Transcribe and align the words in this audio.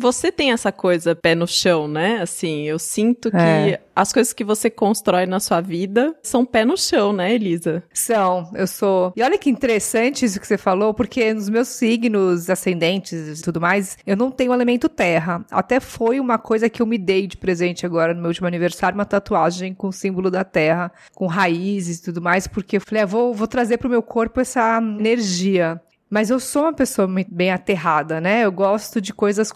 Você 0.00 0.32
tem 0.32 0.50
essa 0.50 0.72
coisa 0.72 1.14
pé 1.14 1.34
no 1.34 1.46
chão, 1.46 1.86
né? 1.86 2.22
Assim, 2.22 2.62
eu 2.62 2.78
sinto 2.78 3.30
que 3.30 3.36
é. 3.36 3.82
as 3.94 4.10
coisas 4.14 4.32
que 4.32 4.42
você 4.42 4.70
constrói 4.70 5.26
na 5.26 5.38
sua 5.38 5.60
vida 5.60 6.16
são 6.22 6.46
pé 6.46 6.64
no 6.64 6.74
chão, 6.74 7.12
né, 7.12 7.34
Elisa? 7.34 7.82
São, 7.92 8.50
eu 8.54 8.66
sou. 8.66 9.12
E 9.14 9.22
olha 9.22 9.36
que 9.36 9.50
interessante 9.50 10.24
isso 10.24 10.40
que 10.40 10.46
você 10.46 10.56
falou, 10.56 10.94
porque 10.94 11.34
nos 11.34 11.50
meus 11.50 11.68
signos 11.68 12.48
ascendentes 12.48 13.40
e 13.40 13.42
tudo 13.42 13.60
mais, 13.60 13.98
eu 14.06 14.16
não 14.16 14.30
tenho 14.30 14.54
elemento 14.54 14.88
terra. 14.88 15.44
Até 15.50 15.80
foi 15.80 16.18
uma 16.18 16.38
coisa 16.38 16.70
que 16.70 16.80
eu 16.80 16.86
me 16.86 16.96
dei 16.96 17.26
de 17.26 17.36
presente 17.36 17.84
agora 17.84 18.14
no 18.14 18.22
meu 18.22 18.28
último 18.28 18.46
aniversário, 18.46 18.96
uma 18.96 19.04
tatuagem 19.04 19.74
com 19.74 19.88
o 19.88 19.92
símbolo 19.92 20.30
da 20.30 20.44
terra, 20.44 20.90
com 21.14 21.26
raízes 21.26 21.98
e 21.98 22.02
tudo 22.04 22.22
mais, 22.22 22.46
porque 22.46 22.78
eu 22.78 22.80
falei, 22.80 23.02
ah, 23.02 23.06
vou, 23.06 23.34
vou 23.34 23.46
trazer 23.46 23.76
pro 23.76 23.90
meu 23.90 24.02
corpo 24.02 24.40
essa 24.40 24.78
energia. 24.78 25.78
Mas 26.08 26.28
eu 26.28 26.40
sou 26.40 26.62
uma 26.62 26.72
pessoa 26.72 27.08
bem 27.28 27.52
aterrada, 27.52 28.20
né? 28.20 28.44
Eu 28.44 28.50
gosto 28.50 29.00
de 29.00 29.14
coisas 29.14 29.52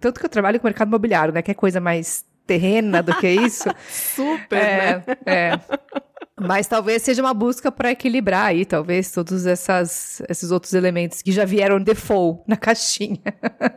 tanto 0.00 0.20
que 0.20 0.26
eu 0.26 0.30
trabalho 0.30 0.58
com 0.60 0.66
o 0.66 0.70
mercado 0.70 0.88
imobiliário, 0.88 1.32
né? 1.32 1.42
Que 1.42 1.50
é 1.50 1.54
coisa 1.54 1.80
mais 1.80 2.24
terrena 2.46 3.02
do 3.02 3.14
que 3.16 3.28
isso. 3.28 3.68
Super, 3.88 4.56
é, 4.56 4.96
né? 4.96 5.16
É. 5.26 5.60
Mas 6.38 6.66
talvez 6.66 7.02
seja 7.02 7.22
uma 7.22 7.32
busca 7.32 7.72
para 7.72 7.90
equilibrar 7.90 8.46
aí, 8.46 8.66
talvez, 8.66 9.10
todos 9.10 9.46
essas, 9.46 10.20
esses 10.28 10.50
outros 10.50 10.74
elementos 10.74 11.22
que 11.22 11.32
já 11.32 11.46
vieram 11.46 11.80
default 11.80 12.42
na 12.46 12.56
caixinha. 12.56 13.22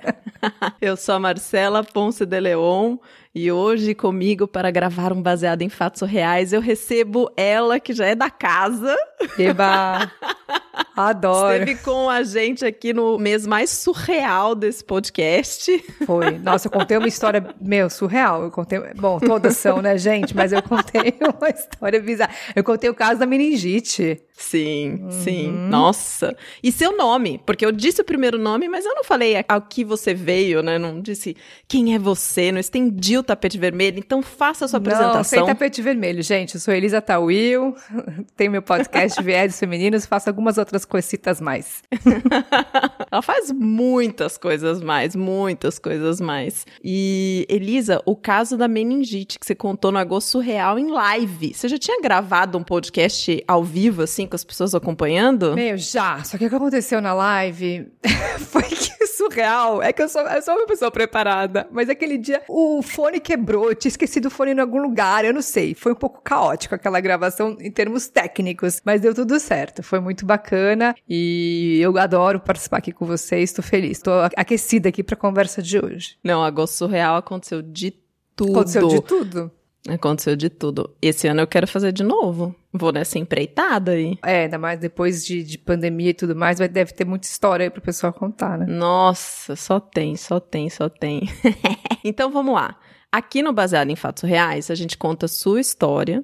eu 0.82 0.98
sou 0.98 1.16
a 1.16 1.20
Marcela 1.20 1.84
Ponce 1.86 2.26
de 2.26 2.40
Leon 2.40 2.98
e 3.34 3.50
hoje 3.50 3.96
comigo 3.96 4.46
para 4.46 4.72
gravar 4.72 5.14
um 5.14 5.22
baseado 5.22 5.62
em 5.62 5.70
fatos 5.70 6.02
reais 6.02 6.52
eu 6.52 6.60
recebo 6.60 7.32
ela 7.38 7.80
que 7.80 7.94
já 7.94 8.08
é 8.08 8.16
da 8.16 8.30
casa. 8.30 8.94
Eba! 9.38 10.12
Adoro. 10.96 11.54
Esteve 11.54 11.76
com 11.82 12.10
a 12.10 12.24
gente 12.24 12.66
aqui 12.66 12.94
no 12.94 13.18
mês 13.18 13.48
mais 13.48 13.70
surreal 13.70 14.56
desse 14.56 14.84
podcast. 14.84 15.84
Foi. 16.06 16.38
Nossa, 16.40 16.68
eu 16.68 16.72
contei 16.72 16.98
uma 16.98 17.08
história, 17.08 17.56
meu, 17.62 17.90
surreal. 17.90 18.44
Eu 18.44 18.52
contei, 18.52 18.80
bom, 18.96 19.20
todas 19.20 19.58
são, 19.58 19.82
né, 19.82 19.98
gente? 19.98 20.36
Mas 20.36 20.52
eu 20.52 20.62
contei 20.62 21.16
uma 21.40 21.50
história 21.50 22.02
bizarra. 22.02 22.34
Eu 22.56 22.64
contei 22.64 22.90
o 22.90 22.94
caso 22.94 23.20
da 23.20 23.26
meningite. 23.26 24.22
Sim, 24.40 25.00
uhum. 25.02 25.12
sim. 25.12 25.52
Nossa. 25.52 26.36
E 26.64 26.72
seu 26.72 26.96
nome, 26.96 27.42
porque 27.46 27.66
eu 27.66 27.74
disse 27.74 28.02
o 28.02 28.06
primeiro 28.06 28.40
nome, 28.40 28.70
mas 28.70 28.86
eu 28.86 28.96
não 28.96 29.04
falei 29.04 29.44
ao 29.48 29.62
que 29.62 29.84
você 29.84 30.14
veio, 30.14 30.64
né? 30.64 30.78
Não 30.78 31.02
disse 31.02 31.36
quem 31.68 31.94
é 31.94 32.00
você, 32.00 32.50
não 32.50 32.60
estendi 32.60 33.18
o 33.18 33.24
tapete 33.24 33.58
vermelho. 33.58 34.00
Então 34.00 34.22
faça 34.22 34.64
a 34.64 34.68
sua 34.68 34.78
apresentação. 34.78 35.18
Não, 35.18 35.24
sem 35.26 35.46
tapete 35.46 35.82
vermelho, 35.82 36.24
gente. 36.24 36.56
Eu 36.56 36.62
sou 36.62 36.74
Elisa 36.74 37.02
Tawil, 37.02 37.76
tenho 38.38 38.50
meu 38.50 38.62
podcast 38.62 39.22
Viés 39.22 39.60
Femininos, 39.60 40.06
faço 40.06 40.30
algumas 40.30 40.58
outras 40.58 40.69
coisitas 40.86 41.42
mais. 41.42 41.84
Ela 43.12 43.22
faz 43.22 43.52
muitas 43.52 44.38
coisas 44.38 44.82
mais, 44.82 45.16
muitas 45.16 45.80
coisas 45.80 46.22
mais. 46.22 46.66
E, 46.84 47.46
Elisa, 47.50 48.02
o 48.06 48.16
caso 48.16 48.58
da 48.58 48.68
meningite 48.68 49.40
que 49.40 49.46
você 49.46 49.56
contou 49.56 49.92
no 49.92 49.98
Agosto 49.98 50.30
Surreal 50.30 50.78
em 50.78 50.92
live. 50.92 51.54
Você 51.54 51.68
já 51.68 51.78
tinha 51.78 52.00
gravado 52.02 52.58
um 52.58 52.64
podcast 52.64 53.44
ao 53.48 53.64
vivo, 53.64 54.04
assim, 54.04 54.28
com 54.28 54.36
as 54.36 54.44
pessoas 54.44 54.76
acompanhando? 54.76 55.56
Meu, 55.56 55.78
já. 55.78 56.24
Só 56.24 56.38
que 56.38 56.46
o 56.46 56.50
que 56.50 56.56
aconteceu 56.56 57.02
na 57.02 57.14
live 57.14 57.88
foi 58.50 58.64
que 58.64 58.99
surreal. 59.20 59.82
É 59.84 59.92
que 59.92 60.02
eu 60.02 60.10
sou, 60.10 60.22
eu 60.22 60.42
sou 60.42 60.56
uma 60.56 60.66
pessoa 60.66 60.90
preparada. 60.90 61.68
Mas 61.72 61.90
aquele 61.90 62.18
dia 62.18 62.42
o 62.48 62.82
fone 62.82 63.20
quebrou, 63.20 63.70
eu 63.70 63.76
tinha 63.76 63.90
esquecido 63.90 64.28
o 64.28 64.32
fone 64.32 64.52
em 64.52 64.60
algum 64.60 64.82
lugar, 64.82 65.26
eu 65.26 65.34
não 65.34 65.42
sei. 65.42 65.74
Foi 65.74 65.92
um 65.92 65.96
pouco 65.96 66.22
caótico 66.22 66.76
aquela 66.76 67.00
gravação 67.00 67.58
em 67.60 67.72
termos 67.72 68.08
técnicos, 68.08 68.82
mas 68.86 69.02
deu 69.02 69.14
tudo 69.14 69.40
certo. 69.40 69.84
Foi 69.84 70.00
muito 70.00 70.26
bacana 70.26 70.96
e 71.08 71.80
eu 71.82 71.98
adoro 71.98 72.40
participar 72.40 72.78
aqui 72.78 72.92
com 72.92 73.06
vocês. 73.06 73.52
Tô 73.52 73.62
feliz. 73.62 74.00
Tô 74.00 74.12
aquecida 74.36 74.90
aqui 74.90 75.04
pra 75.04 75.16
conversa 75.16 75.62
de 75.62 75.78
hoje. 75.78 76.18
Não, 76.24 76.44
agosto 76.44 76.76
surreal 76.76 77.18
aconteceu 77.18 77.62
de 77.62 77.92
tudo. 78.36 78.52
Aconteceu 78.52 78.88
de 78.88 79.02
tudo. 79.02 79.52
Aconteceu 79.96 80.36
de 80.36 80.50
tudo. 80.50 80.96
Esse 81.02 81.28
ano 81.28 81.42
eu 81.42 81.48
quero 81.48 81.68
fazer 81.68 81.92
de 81.92 82.04
novo. 82.04 82.56
Vou 82.72 82.92
nessa 82.92 83.18
empreitada 83.18 83.92
aí. 83.92 84.18
É, 84.24 84.44
ainda 84.44 84.58
mais 84.58 84.80
depois 84.80 85.26
de, 85.26 85.44
de 85.44 85.58
pandemia 85.58 86.12
e 86.12 86.14
tudo 86.14 86.36
mais, 86.36 86.60
vai, 86.60 86.68
deve 86.68 86.94
ter 86.94 87.06
muita 87.06 87.28
história 87.28 87.66
aí 87.66 87.70
pro 87.70 87.82
pessoal 87.82 88.14
contar, 88.14 88.58
né? 88.58 88.66
Nossa, 88.68 89.56
só 89.56 89.80
tem, 89.80 90.16
só 90.16 90.40
tem, 90.40 90.70
só 90.70 90.88
tem. 90.88 91.22
então 92.04 92.32
vamos 92.32 92.54
lá. 92.54 92.78
Aqui 93.12 93.42
no 93.42 93.52
Baseado 93.52 93.90
em 93.90 93.96
Fatos 93.96 94.22
Reais, 94.22 94.70
a 94.70 94.76
gente 94.76 94.96
conta 94.96 95.26
a 95.26 95.30
sua 95.30 95.60
história, 95.60 96.24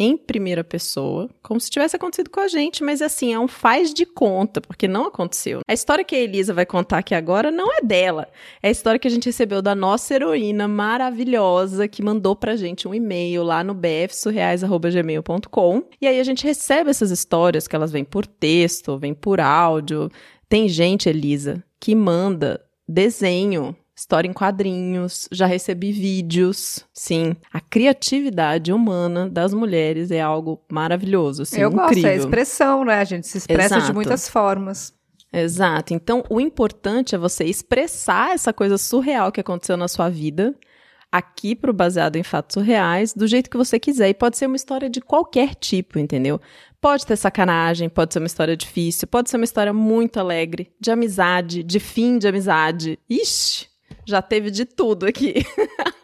em 0.00 0.16
primeira 0.16 0.64
pessoa, 0.64 1.28
como 1.42 1.60
se 1.60 1.68
tivesse 1.68 1.94
acontecido 1.94 2.30
com 2.30 2.40
a 2.40 2.48
gente, 2.48 2.82
mas 2.82 3.02
assim, 3.02 3.34
é 3.34 3.38
um 3.38 3.46
faz 3.46 3.92
de 3.92 4.06
conta, 4.06 4.58
porque 4.58 4.88
não 4.88 5.04
aconteceu. 5.04 5.60
A 5.68 5.74
história 5.74 6.02
que 6.02 6.16
a 6.16 6.18
Elisa 6.18 6.54
vai 6.54 6.64
contar 6.64 6.96
aqui 6.98 7.14
agora 7.14 7.50
não 7.50 7.70
é 7.70 7.82
dela. 7.82 8.26
É 8.62 8.68
a 8.68 8.70
história 8.70 8.98
que 8.98 9.06
a 9.06 9.10
gente 9.10 9.26
recebeu 9.26 9.60
da 9.60 9.74
nossa 9.74 10.14
heroína 10.14 10.66
maravilhosa 10.66 11.86
que 11.86 12.02
mandou 12.02 12.34
pra 12.34 12.56
gente 12.56 12.88
um 12.88 12.94
e-mail 12.94 13.42
lá 13.42 13.62
no 13.62 13.74
bfsurreais@gmail.com. 13.74 15.82
E 16.00 16.08
aí 16.08 16.18
a 16.18 16.24
gente 16.24 16.44
recebe 16.44 16.88
essas 16.88 17.10
histórias 17.10 17.68
que 17.68 17.76
elas 17.76 17.92
vêm 17.92 18.04
por 18.04 18.26
texto, 18.26 18.96
vêm 18.96 19.12
por 19.12 19.38
áudio. 19.38 20.10
Tem 20.48 20.66
gente, 20.66 21.10
Elisa, 21.10 21.62
que 21.78 21.94
manda 21.94 22.64
desenho 22.88 23.76
história 24.00 24.28
em 24.28 24.32
quadrinhos, 24.32 25.28
já 25.30 25.44
recebi 25.44 25.92
vídeos. 25.92 26.86
Sim, 26.92 27.36
a 27.52 27.60
criatividade 27.60 28.72
humana 28.72 29.28
das 29.28 29.52
mulheres 29.52 30.10
é 30.10 30.20
algo 30.20 30.62
maravilhoso, 30.70 31.42
assim, 31.42 31.60
Eu 31.60 31.68
incrível. 31.68 31.88
gosto, 31.88 32.06
é 32.06 32.10
a 32.10 32.14
expressão, 32.14 32.84
né? 32.84 32.94
A 32.94 33.04
gente 33.04 33.26
se 33.26 33.38
expressa 33.38 33.76
Exato. 33.76 33.86
de 33.86 33.92
muitas 33.92 34.28
formas. 34.28 34.94
Exato. 35.30 35.92
Então, 35.92 36.24
o 36.30 36.40
importante 36.40 37.14
é 37.14 37.18
você 37.18 37.44
expressar 37.44 38.32
essa 38.32 38.52
coisa 38.52 38.78
surreal 38.78 39.30
que 39.30 39.40
aconteceu 39.40 39.76
na 39.76 39.86
sua 39.86 40.08
vida 40.08 40.56
aqui 41.12 41.54
pro 41.54 41.72
baseado 41.72 42.16
em 42.16 42.22
fatos 42.22 42.54
surreais, 42.54 43.12
do 43.12 43.26
jeito 43.26 43.50
que 43.50 43.56
você 43.56 43.78
quiser. 43.78 44.08
E 44.08 44.14
pode 44.14 44.38
ser 44.38 44.46
uma 44.46 44.56
história 44.56 44.88
de 44.88 45.00
qualquer 45.00 45.54
tipo, 45.54 45.98
entendeu? 45.98 46.40
Pode 46.80 47.04
ter 47.04 47.16
sacanagem, 47.16 47.88
pode 47.88 48.12
ser 48.12 48.20
uma 48.20 48.26
história 48.26 48.56
difícil, 48.56 49.06
pode 49.06 49.28
ser 49.28 49.36
uma 49.36 49.44
história 49.44 49.72
muito 49.72 50.18
alegre, 50.18 50.72
de 50.80 50.90
amizade, 50.90 51.62
de 51.62 51.78
fim 51.78 52.16
de 52.16 52.26
amizade. 52.28 52.98
Ixi, 53.08 53.69
já 54.04 54.20
teve 54.22 54.50
de 54.50 54.64
tudo 54.64 55.06
aqui. 55.06 55.46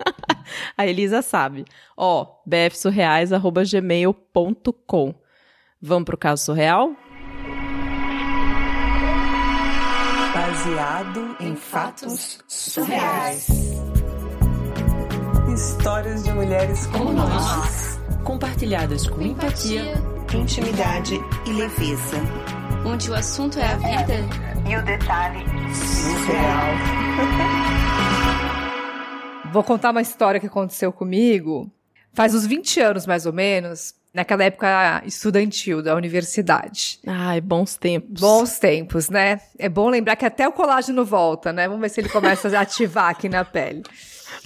a 0.76 0.86
Elisa 0.86 1.22
sabe. 1.22 1.64
Ó, 1.96 2.26
bfsurreais.gmail.com. 2.44 5.14
Vamos 5.80 6.04
pro 6.04 6.18
caso 6.18 6.44
surreal? 6.44 6.90
Baseado 10.34 11.36
em 11.40 11.56
fatos 11.56 12.38
surreais. 12.48 13.46
Histórias 15.52 16.24
de 16.24 16.32
mulheres 16.32 16.86
como 16.86 17.12
nós. 17.12 18.00
Compartilhadas 18.24 19.06
com 19.06 19.20
empatia, 19.22 19.94
intimidade 20.34 21.14
e 21.46 21.52
leveza. 21.52 22.16
Onde 22.84 23.08
o 23.10 23.14
assunto 23.14 23.58
é 23.58 23.66
a 23.66 23.76
vida 23.76 24.14
e 24.68 24.76
o 24.76 24.82
detalhe 24.82 25.55
surreal. 25.84 26.72
Vou 29.52 29.62
contar 29.64 29.90
uma 29.90 30.02
história 30.02 30.40
que 30.40 30.46
aconteceu 30.46 30.92
comigo 30.92 31.70
faz 32.16 32.34
uns 32.34 32.46
20 32.46 32.80
anos, 32.80 33.06
mais 33.06 33.26
ou 33.26 33.32
menos, 33.32 33.94
naquela 34.12 34.42
época 34.42 35.02
estudantil 35.04 35.82
da 35.82 35.94
universidade. 35.94 36.98
Ai, 37.06 37.42
bons 37.42 37.76
tempos. 37.76 38.18
Bons 38.18 38.58
tempos, 38.58 39.10
né? 39.10 39.38
É 39.58 39.68
bom 39.68 39.90
lembrar 39.90 40.16
que 40.16 40.24
até 40.24 40.48
o 40.48 40.52
colágeno 40.52 41.04
volta, 41.04 41.52
né? 41.52 41.68
Vamos 41.68 41.82
ver 41.82 41.90
se 41.90 42.00
ele 42.00 42.08
começa 42.08 42.48
a 42.56 42.62
ativar 42.62 43.10
aqui 43.10 43.28
na 43.28 43.44
pele. 43.44 43.82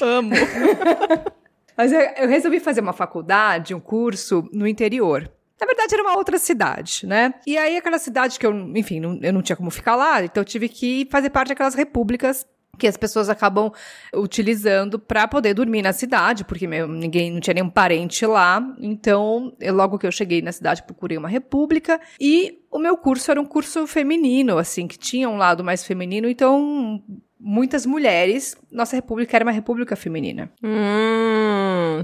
Amo. 0.00 0.32
Mas 1.78 1.92
eu, 1.92 2.00
eu 2.00 2.28
resolvi 2.28 2.58
fazer 2.58 2.80
uma 2.80 2.92
faculdade, 2.92 3.72
um 3.72 3.80
curso 3.80 4.44
no 4.52 4.66
interior. 4.66 5.30
Na 5.60 5.66
verdade, 5.66 5.94
era 5.94 6.02
uma 6.02 6.16
outra 6.16 6.38
cidade, 6.38 7.06
né? 7.06 7.34
E 7.46 7.58
aí, 7.58 7.76
aquela 7.76 7.98
cidade 7.98 8.38
que 8.38 8.46
eu, 8.46 8.52
enfim, 8.74 8.98
não, 8.98 9.18
eu 9.20 9.32
não 9.32 9.42
tinha 9.42 9.56
como 9.56 9.70
ficar 9.70 9.94
lá, 9.94 10.24
então 10.24 10.40
eu 10.40 10.44
tive 10.44 10.68
que 10.68 11.06
fazer 11.10 11.30
parte 11.30 11.48
daquelas 11.48 11.74
repúblicas 11.74 12.46
que 12.78 12.88
as 12.88 12.96
pessoas 12.96 13.28
acabam 13.28 13.70
utilizando 14.14 14.98
para 14.98 15.28
poder 15.28 15.52
dormir 15.52 15.82
na 15.82 15.92
cidade, 15.92 16.44
porque 16.44 16.66
meu, 16.66 16.88
ninguém 16.88 17.30
não 17.30 17.38
tinha 17.38 17.54
nenhum 17.54 17.68
parente 17.68 18.24
lá. 18.24 18.60
Então, 18.78 19.54
eu, 19.60 19.74
logo 19.74 19.98
que 19.98 20.06
eu 20.06 20.12
cheguei 20.12 20.40
na 20.40 20.50
cidade, 20.50 20.82
procurei 20.82 21.18
uma 21.18 21.28
república 21.28 22.00
e 22.18 22.58
o 22.70 22.78
meu 22.78 22.96
curso 22.96 23.30
era 23.30 23.40
um 23.40 23.44
curso 23.44 23.86
feminino, 23.86 24.56
assim, 24.56 24.88
que 24.88 24.98
tinha 24.98 25.28
um 25.28 25.36
lado 25.36 25.62
mais 25.62 25.84
feminino, 25.84 26.28
então 26.28 27.02
muitas 27.40 27.86
mulheres, 27.86 28.54
nossa 28.70 28.94
república 28.94 29.36
era 29.36 29.44
uma 29.44 29.50
república 29.50 29.96
feminina. 29.96 30.50
Hum, 30.62 32.02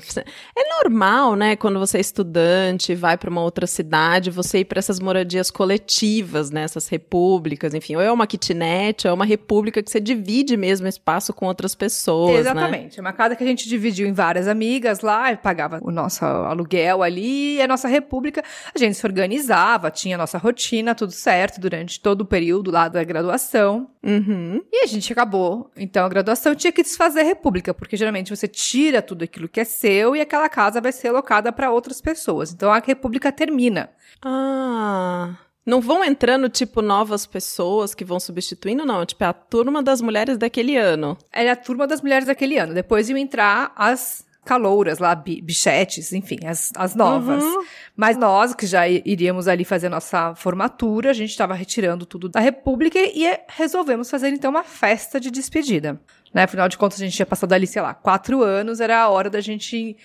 é 0.57 0.83
normal, 0.83 1.37
né, 1.37 1.57
quando 1.57 1.79
você 1.79 1.99
é 1.99 2.01
estudante, 2.01 2.95
vai 2.95 3.19
para 3.19 3.29
uma 3.29 3.43
outra 3.43 3.67
cidade, 3.67 4.31
você 4.31 4.61
ir 4.61 4.65
para 4.65 4.79
essas 4.79 4.99
moradias 4.99 5.51
coletivas, 5.51 6.51
né, 6.51 6.63
essas 6.63 6.89
repúblicas, 6.89 7.75
enfim, 7.75 7.97
ou 7.97 8.03
é 8.03 8.11
uma 8.11 8.27
kitnet, 8.27 9.07
ou 9.07 9.11
é 9.11 9.15
uma 9.15 9.27
república 9.27 9.83
que 9.83 9.91
você 9.91 10.01
divide 10.01 10.57
mesmo 10.57 10.87
espaço 10.87 11.35
com 11.35 11.47
outras 11.47 11.75
pessoas, 11.75 12.33
né? 12.35 12.41
Exatamente, 12.41 12.97
né? 12.97 12.99
é 12.99 13.01
uma 13.01 13.13
casa 13.13 13.37
que 13.37 13.45
a 13.45 13.47
gente 13.47 13.69
dividiu 13.69 14.07
em 14.07 14.13
várias 14.13 14.49
amigas 14.49 15.01
lá, 15.01 15.37
pagava 15.37 15.81
o 15.83 15.91
nosso 15.91 16.25
aluguel 16.25 17.03
ali, 17.03 17.57
e 17.57 17.63
a 17.63 17.69
nossa 17.69 17.89
república, 17.89 18.43
a 18.75 18.79
gente 18.79 18.97
se 18.97 19.07
organizava, 19.07 19.91
tinha 19.91 20.17
a 20.17 20.19
nossa 20.19 20.39
rotina, 20.39 20.95
tudo 20.95 21.13
certo, 21.13 21.61
durante 21.61 22.01
todo 22.01 22.23
o 22.23 22.25
período 22.25 22.71
lá 22.71 22.89
da 22.89 23.05
graduação. 23.05 23.91
Uhum. 24.07 24.63
E 24.73 24.85
a 24.85 24.87
gente 24.87 25.13
acabou, 25.13 25.69
então, 25.77 26.07
a 26.07 26.09
graduação 26.09 26.55
tinha 26.55 26.71
que 26.71 26.83
desfazer 26.83 27.21
a 27.21 27.25
república, 27.25 27.75
porque 27.75 27.97
geralmente 27.97 28.35
você 28.35 28.47
tira 28.47 29.03
tudo 29.03 29.25
aquilo 29.25 29.49
que 29.49 29.59
é 29.59 29.65
seu 29.65 30.15
e 30.15 30.21
aquela 30.21 30.49
casa 30.49 30.81
vai 30.81 30.93
ser 30.93 31.09
alocada 31.09 31.53
para 31.53 31.73
outras 31.73 32.01
pessoas. 32.01 32.53
Então 32.53 32.73
a 32.73 32.79
república 32.79 33.33
termina. 33.33 33.91
Ah. 34.25 35.35
Não 35.67 35.81
vão 35.81 36.05
entrando, 36.05 36.49
tipo, 36.49 36.81
novas 36.81 37.27
pessoas 37.27 37.93
que 37.93 38.05
vão 38.05 38.21
substituindo, 38.21 38.87
não. 38.87 39.05
Tipo, 39.05 39.25
é 39.25 39.27
a 39.27 39.33
turma 39.33 39.83
das 39.83 40.01
mulheres 40.01 40.39
daquele 40.39 40.77
ano. 40.77 41.19
Era 41.33 41.53
a 41.53 41.57
turma 41.57 41.89
das 41.89 42.01
mulheres 42.01 42.27
daquele 42.27 42.57
ano. 42.57 42.73
Depois 42.73 43.11
iam 43.11 43.19
entrar 43.19 43.73
as 43.75 44.25
calouras 44.47 44.99
lá, 44.99 45.15
bi- 45.15 45.43
bichetes, 45.43 46.13
enfim, 46.13 46.39
as, 46.47 46.73
as 46.77 46.95
novas. 46.95 47.43
Uhum. 47.43 47.65
Mas 47.95 48.17
nós, 48.17 48.55
que 48.55 48.67
já 48.67 48.89
iríamos 48.89 49.49
ali 49.49 49.65
fazer 49.65 49.89
nossa 49.89 50.35
formatura, 50.35 51.11
a 51.11 51.13
gente 51.13 51.31
estava 51.31 51.53
retirando 51.55 52.07
tudo 52.07 52.29
da 52.29 52.41
República 52.41 52.99
e 52.99 53.25
resolvemos 53.49 54.09
fazer 54.09 54.29
então 54.29 54.51
uma 54.51 54.65
festa 54.65 55.21
de 55.21 55.31
despedida. 55.31 56.01
Né? 56.33 56.45
Afinal 56.45 56.69
de 56.69 56.79
contas, 56.79 57.01
a 57.01 57.05
gente 57.05 57.15
tinha 57.17 57.27
passado 57.27 57.53
ali, 57.53 57.67
sei 57.67 57.83
lá, 57.83 57.93
quatro 57.93 58.43
anos, 58.43 58.81
era 58.81 59.01
a 59.03 59.09
hora 59.09 59.29
da 59.29 59.41
gente 59.41 59.97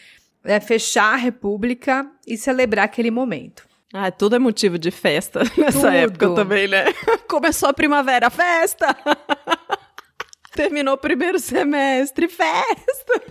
né, 0.44 0.60
fechar 0.60 1.14
a 1.14 1.18
República 1.18 2.06
e 2.26 2.36
celebrar 2.38 2.86
aquele 2.86 3.12
momento. 3.12 3.70
Ah, 3.94 4.10
tudo 4.10 4.38
é 4.38 4.40
motivo 4.40 4.80
de 4.80 4.90
festa 4.90 5.42
nessa 5.58 5.80
Tudo. 5.82 5.88
época 5.90 6.30
também, 6.34 6.68
né? 6.68 6.86
Começou 7.30 7.70
a 7.70 7.74
primavera, 7.74 8.30
festa! 8.30 8.88
Terminou 10.56 10.96
o 10.96 10.98
primeiro 10.98 11.40
semestre, 11.40 12.28
festa! 12.28 13.22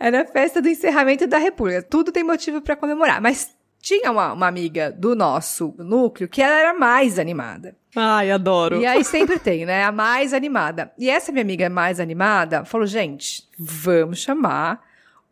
Era 0.00 0.22
a 0.22 0.26
festa 0.26 0.62
do 0.62 0.68
encerramento 0.68 1.26
da 1.26 1.36
República. 1.36 1.82
Tudo 1.82 2.10
tem 2.10 2.24
motivo 2.24 2.62
para 2.62 2.74
comemorar. 2.74 3.20
Mas 3.20 3.54
tinha 3.82 4.10
uma, 4.10 4.32
uma 4.32 4.46
amiga 4.48 4.90
do 4.90 5.14
nosso 5.14 5.74
núcleo 5.78 6.26
que 6.28 6.40
ela 6.40 6.58
era 6.58 6.74
mais 6.74 7.18
animada. 7.18 7.76
Ai, 7.94 8.30
adoro. 8.30 8.80
E 8.80 8.86
aí 8.86 9.04
sempre 9.04 9.38
tem, 9.38 9.66
né? 9.66 9.84
A 9.84 9.92
mais 9.92 10.32
animada. 10.32 10.90
E 10.98 11.10
essa 11.10 11.30
minha 11.30 11.42
amiga 11.42 11.68
mais 11.68 12.00
animada 12.00 12.64
falou: 12.64 12.86
gente, 12.86 13.46
vamos 13.58 14.20
chamar 14.20 14.82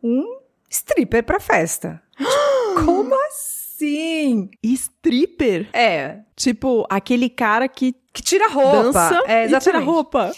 um 0.03 0.37
stripper 0.69 1.23
pra 1.23 1.39
festa. 1.39 2.01
Como 2.85 3.15
assim? 3.27 4.49
Stripper? 4.63 5.69
É. 5.73 6.19
Tipo, 6.35 6.85
aquele 6.89 7.29
cara 7.29 7.67
que 7.67 7.95
Que 8.13 8.21
tira 8.21 8.45
a 8.45 8.49
roupa. 8.49 8.83
dança 8.83 9.23
é, 9.25 9.45
e 9.45 9.47
tira 9.47 9.57
exatamente. 9.57 9.85
roupa. 9.85 10.31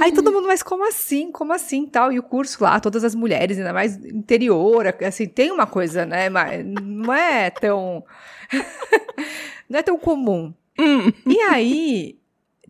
Aí 0.00 0.12
todo 0.12 0.32
mundo, 0.32 0.46
mas 0.46 0.62
como 0.62 0.86
assim? 0.86 1.30
Como 1.30 1.52
assim? 1.52 1.86
Tal. 1.86 2.10
E 2.10 2.18
o 2.18 2.22
curso 2.22 2.62
lá, 2.64 2.80
todas 2.80 3.04
as 3.04 3.14
mulheres, 3.14 3.58
ainda 3.58 3.72
mais 3.72 3.96
interior, 4.04 4.86
assim, 5.06 5.26
tem 5.26 5.50
uma 5.50 5.66
coisa, 5.66 6.06
né? 6.06 6.28
Mas 6.28 6.64
não 6.64 7.12
é 7.12 7.50
tão. 7.50 8.04
não 9.68 9.78
é 9.78 9.82
tão 9.82 9.98
comum. 9.98 10.54
Hum. 10.78 11.12
E 11.26 11.38
aí, 11.42 12.18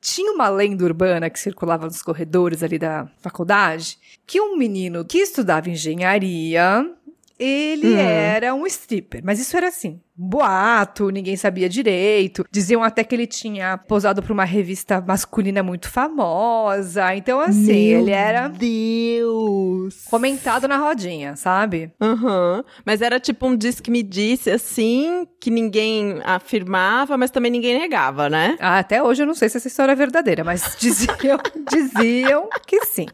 tinha 0.00 0.32
uma 0.32 0.48
lenda 0.48 0.84
urbana 0.84 1.28
que 1.28 1.38
circulava 1.38 1.86
nos 1.86 2.02
corredores 2.02 2.62
ali 2.62 2.78
da 2.78 3.06
faculdade, 3.18 3.98
que 4.26 4.40
um 4.40 4.56
menino 4.56 5.04
que 5.04 5.18
estudava 5.18 5.68
engenharia, 5.68 6.90
ele 7.40 7.94
Hum. 7.94 7.98
era 7.98 8.54
um 8.54 8.66
stripper. 8.66 9.22
Mas 9.24 9.40
isso 9.40 9.56
era 9.56 9.68
assim, 9.68 9.98
boato, 10.14 11.08
ninguém 11.10 11.36
sabia 11.36 11.68
direito. 11.68 12.44
Diziam 12.50 12.84
até 12.84 13.02
que 13.02 13.14
ele 13.14 13.26
tinha 13.26 13.78
posado 13.78 14.22
para 14.22 14.32
uma 14.32 14.44
revista 14.44 15.00
masculina 15.00 15.62
muito 15.62 15.88
famosa. 15.88 17.14
Então, 17.16 17.40
assim, 17.40 17.72
ele 17.72 18.10
era 18.10 18.48
Deus! 18.48 20.04
comentado 20.10 20.68
na 20.68 20.76
rodinha, 20.76 21.34
sabe? 21.36 21.90
Aham. 22.00 22.62
Mas 22.84 23.00
era 23.00 23.18
tipo 23.18 23.46
um 23.46 23.56
diz 23.56 23.80
que 23.80 23.90
me 23.90 24.02
disse 24.02 24.50
assim, 24.50 25.26
que 25.40 25.50
ninguém 25.50 26.20
afirmava, 26.24 27.16
mas 27.16 27.30
também 27.30 27.50
ninguém 27.50 27.78
negava, 27.78 28.28
né? 28.28 28.56
Ah, 28.60 28.78
Até 28.78 29.02
hoje 29.02 29.22
eu 29.22 29.26
não 29.26 29.34
sei 29.34 29.48
se 29.48 29.56
essa 29.56 29.68
história 29.68 29.92
é 29.92 29.96
verdadeira, 29.96 30.44
mas 30.44 30.76
diziam, 30.78 31.38
diziam 31.70 32.48
que 32.66 32.84
sim. 32.84 33.06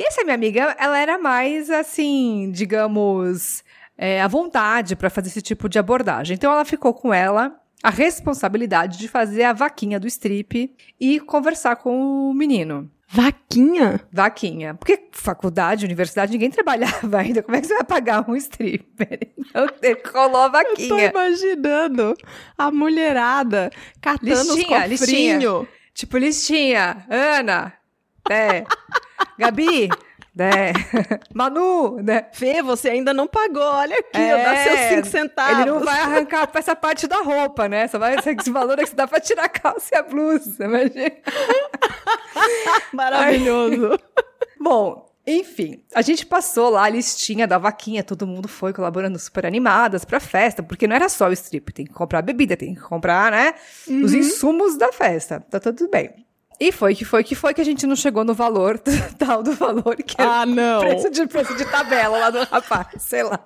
E 0.00 0.02
essa 0.06 0.24
minha 0.24 0.34
amiga, 0.34 0.74
ela 0.78 0.98
era 0.98 1.18
mais 1.18 1.68
assim, 1.68 2.50
digamos, 2.50 3.62
é, 3.98 4.22
à 4.22 4.26
vontade 4.26 4.96
para 4.96 5.10
fazer 5.10 5.28
esse 5.28 5.42
tipo 5.42 5.68
de 5.68 5.78
abordagem. 5.78 6.34
Então 6.34 6.50
ela 6.50 6.64
ficou 6.64 6.94
com 6.94 7.12
ela 7.12 7.54
a 7.82 7.90
responsabilidade 7.90 8.96
de 8.96 9.06
fazer 9.08 9.42
a 9.42 9.52
vaquinha 9.52 10.00
do 10.00 10.06
strip 10.06 10.74
e 10.98 11.20
conversar 11.20 11.76
com 11.76 12.30
o 12.30 12.32
menino. 12.32 12.90
Vaquinha? 13.06 14.00
Vaquinha. 14.10 14.72
Porque 14.74 15.08
faculdade, 15.12 15.84
universidade, 15.84 16.32
ninguém 16.32 16.48
trabalhava 16.50 17.18
ainda. 17.18 17.42
Como 17.42 17.54
é 17.54 17.60
que 17.60 17.66
você 17.66 17.74
vai 17.74 17.84
pagar 17.84 18.24
um 18.26 18.34
stripper? 18.36 19.18
Então 19.82 20.12
rolou 20.14 20.42
a 20.42 20.46
Tô 20.46 20.52
vaquinha. 20.52 21.10
imaginando 21.10 22.14
a 22.56 22.70
mulherada 22.70 23.68
catando 24.00 24.30
Listinha, 24.54 24.78
os 24.84 24.88
listinha. 24.88 25.34
cofrinhos. 25.34 25.68
Tipo, 25.92 26.16
listinha. 26.16 27.04
Ana. 27.10 27.72
Né? 28.28 28.64
Gabi. 29.38 29.88
Né? 30.34 30.72
Manu. 31.34 32.00
Né? 32.02 32.26
Fê, 32.32 32.62
você 32.62 32.90
ainda 32.90 33.12
não 33.12 33.26
pagou, 33.26 33.62
olha 33.62 33.98
aqui, 33.98 34.18
ó, 34.18 34.36
dá 34.36 34.54
É, 34.54 34.64
seus 34.64 34.78
cinco 34.94 35.06
centavos. 35.08 35.58
Ele 35.58 35.70
não 35.70 35.80
vai 35.80 36.00
arrancar 36.00 36.48
essa 36.54 36.76
parte 36.76 37.06
da 37.06 37.16
roupa, 37.16 37.68
né? 37.68 37.88
Só 37.88 37.98
vai 37.98 38.14
esse 38.14 38.50
valor 38.50 38.78
é 38.78 38.84
que 38.84 38.94
dá 38.94 39.06
pra 39.06 39.20
tirar 39.20 39.44
a 39.44 39.48
calça 39.48 39.88
e 39.92 39.98
a 39.98 40.02
blusa. 40.02 40.64
Imagina. 40.64 41.12
Maravilhoso. 42.92 43.98
Bom, 44.60 45.10
enfim, 45.26 45.82
a 45.94 46.02
gente 46.02 46.24
passou 46.26 46.70
lá 46.70 46.84
a 46.84 46.88
listinha 46.88 47.46
da 47.46 47.58
vaquinha, 47.58 48.02
todo 48.02 48.26
mundo 48.26 48.48
foi 48.48 48.72
colaborando 48.72 49.18
super 49.18 49.46
animadas 49.46 50.04
pra 50.04 50.18
festa, 50.18 50.62
porque 50.62 50.86
não 50.86 50.96
era 50.96 51.08
só 51.08 51.28
o 51.28 51.32
strip, 51.32 51.72
tem 51.72 51.86
que 51.86 51.92
comprar 51.92 52.22
bebida, 52.22 52.56
tem 52.56 52.74
que 52.74 52.80
comprar, 52.80 53.30
né, 53.30 53.54
os 53.86 54.12
insumos 54.12 54.76
da 54.76 54.92
festa. 54.92 55.40
Tá 55.50 55.60
tudo 55.60 55.88
bem. 55.88 56.26
E 56.60 56.70
foi 56.70 56.94
que 56.94 57.06
foi 57.06 57.24
que 57.24 57.34
foi 57.34 57.54
que 57.54 57.60
a 57.62 57.64
gente 57.64 57.86
não 57.86 57.96
chegou 57.96 58.22
no 58.22 58.34
valor 58.34 58.78
tal 59.18 59.42
do 59.42 59.52
valor 59.52 59.96
que 59.96 60.20
era 60.20 60.42
ah, 60.42 60.46
não. 60.46 60.80
preço 60.80 61.10
de 61.10 61.26
preço 61.26 61.56
de 61.56 61.64
tabela 61.64 62.18
lá 62.18 62.30
do 62.30 62.44
rapaz, 62.44 62.88
sei 62.98 63.22
lá. 63.22 63.40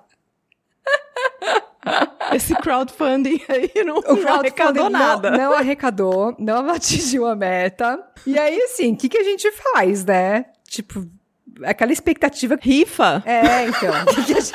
Esse 2.33 2.53
crowdfunding 2.55 3.41
aí 3.47 3.71
não, 3.85 4.01
não 4.01 4.33
arrecadou 4.33 4.89
nada. 4.89 5.31
Não, 5.31 5.37
não 5.37 5.53
arrecadou, 5.53 6.35
não 6.37 6.69
atingiu 6.69 7.25
a 7.25 7.35
meta. 7.35 7.99
E 8.25 8.37
aí, 8.37 8.59
assim, 8.63 8.93
o 8.93 8.97
que, 8.97 9.07
que 9.07 9.17
a 9.17 9.23
gente 9.23 9.49
faz, 9.51 10.03
né? 10.03 10.45
Tipo, 10.67 11.07
aquela 11.63 11.93
expectativa. 11.93 12.57
Rifa? 12.59 13.23
É, 13.25 13.67
então. 13.67 13.93
gente- 14.25 14.51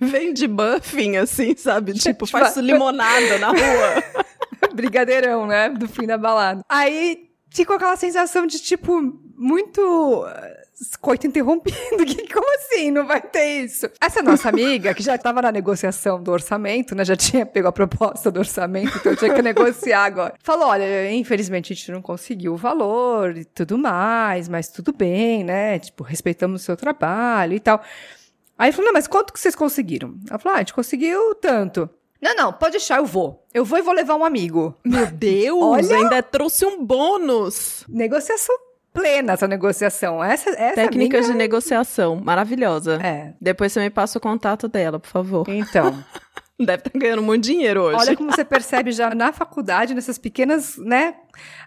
Vende 0.00 0.48
muffin, 0.48 1.16
assim, 1.16 1.56
sabe? 1.56 1.92
Tipo, 1.94 2.26
Tipo, 2.26 2.26
faz 2.26 2.56
limonada 2.56 3.38
na 3.38 3.48
rua. 3.48 4.24
Brigadeirão, 4.74 5.46
né? 5.46 5.68
Do 5.70 5.88
fim 5.88 6.06
da 6.06 6.18
balada. 6.18 6.62
Aí 6.68 7.28
ficou 7.50 7.76
aquela 7.76 7.96
sensação 7.96 8.46
de, 8.46 8.58
tipo, 8.60 9.00
muito. 9.36 10.24
eh, 10.28 10.58
Coito 11.00 11.26
interrompido. 11.26 11.76
Que, 12.06 12.32
como 12.32 12.46
assim? 12.54 12.90
Não 12.92 13.04
vai 13.06 13.20
ter 13.20 13.64
isso? 13.64 13.88
Essa 14.00 14.22
nossa 14.22 14.48
amiga, 14.48 14.94
que 14.94 15.02
já 15.02 15.16
estava 15.16 15.42
na 15.42 15.50
negociação 15.50 16.22
do 16.22 16.30
orçamento, 16.30 16.94
né? 16.94 17.04
Já 17.04 17.16
tinha 17.16 17.44
pego 17.44 17.66
a 17.66 17.72
proposta 17.72 18.30
do 18.30 18.38
orçamento, 18.38 18.96
então 18.96 19.16
tinha 19.16 19.34
que 19.34 19.42
negociar 19.42 20.04
agora. 20.04 20.34
Falou: 20.42 20.68
olha, 20.68 21.10
infelizmente 21.12 21.72
a 21.72 21.76
gente 21.76 21.90
não 21.90 22.00
conseguiu 22.00 22.52
o 22.54 22.56
valor 22.56 23.36
e 23.36 23.44
tudo 23.44 23.76
mais, 23.76 24.48
mas 24.48 24.68
tudo 24.68 24.92
bem, 24.92 25.42
né? 25.42 25.78
Tipo, 25.80 26.04
respeitamos 26.04 26.62
o 26.62 26.64
seu 26.64 26.76
trabalho 26.76 27.54
e 27.54 27.60
tal. 27.60 27.82
Aí 28.56 28.70
falou: 28.70 28.86
não, 28.86 28.92
mas 28.92 29.08
quanto 29.08 29.32
que 29.32 29.40
vocês 29.40 29.56
conseguiram? 29.56 30.14
Ela 30.30 30.38
falou: 30.38 30.54
ah, 30.54 30.58
a 30.58 30.60
gente 30.60 30.74
conseguiu 30.74 31.34
tanto. 31.34 31.90
Não, 32.20 32.34
não, 32.34 32.52
pode 32.52 32.72
deixar, 32.72 32.98
eu 32.98 33.06
vou. 33.06 33.46
Eu 33.54 33.64
vou 33.64 33.78
e 33.78 33.82
vou 33.82 33.94
levar 33.94 34.16
um 34.16 34.24
amigo. 34.24 34.74
Meu 34.84 35.06
Deus, 35.12 35.62
Olha! 35.62 35.96
ainda 35.96 36.22
trouxe 36.22 36.66
um 36.66 36.84
bônus. 36.84 37.84
Negociação 37.88 38.56
plena, 38.92 39.34
essa 39.34 39.46
negociação. 39.46 40.22
Essa, 40.24 40.50
essa 40.50 40.74
Técnicas 40.74 41.20
amiga... 41.20 41.32
de 41.32 41.38
negociação, 41.38 42.16
maravilhosa. 42.16 42.98
É, 43.02 43.32
Depois 43.40 43.72
você 43.72 43.80
me 43.80 43.90
passa 43.90 44.18
o 44.18 44.20
contato 44.20 44.66
dela, 44.66 44.98
por 44.98 45.08
favor. 45.08 45.48
então. 45.48 46.04
Deve 46.66 46.82
estar 46.86 46.98
ganhando 46.98 47.22
muito 47.22 47.44
dinheiro 47.44 47.82
hoje. 47.82 47.96
Olha 48.00 48.16
como 48.16 48.32
você 48.32 48.44
percebe 48.44 48.90
já 48.92 49.14
na 49.14 49.32
faculdade, 49.32 49.94
nessas 49.94 50.18
pequenas, 50.18 50.76
né, 50.76 51.14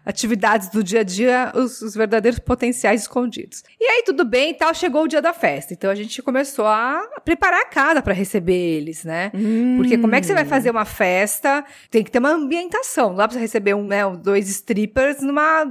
atividades 0.06 0.70
do 0.70 0.84
dia 0.84 1.00
a 1.00 1.04
dia, 1.04 1.52
os, 1.56 1.82
os 1.82 1.94
verdadeiros 1.96 2.40
potenciais 2.40 3.02
escondidos. 3.02 3.64
E 3.80 3.86
aí, 3.86 4.04
tudo 4.04 4.26
bem 4.26 4.52
e 4.52 4.54
tal, 4.54 4.74
chegou 4.74 5.04
o 5.04 5.08
dia 5.08 5.22
da 5.22 5.32
festa. 5.32 5.74
Então 5.74 5.90
a 5.90 5.96
gente 5.96 6.22
começou 6.22 6.66
a 6.66 7.02
preparar 7.24 7.62
a 7.62 7.66
casa 7.66 8.02
para 8.02 8.14
receber 8.14 8.54
eles, 8.54 9.04
né? 9.06 9.32
Hum. 9.34 9.78
Porque 9.78 9.98
como 9.98 10.14
é 10.16 10.20
que 10.20 10.28
você 10.28 10.34
vai 10.34 10.44
fazer 10.46 10.70
uma 10.72 10.84
festa? 10.86 11.64
Tem 11.90 12.04
que 12.04 12.12
ter 12.12 12.20
uma 12.20 12.32
ambientação. 12.32 13.10
Não 13.10 13.16
dá 13.18 13.28
pra 13.28 13.36
você 13.36 13.40
receber 13.40 13.74
um, 13.74 13.86
né, 13.86 14.02
dois 14.22 14.50
strippers 14.50 15.22
numa 15.22 15.66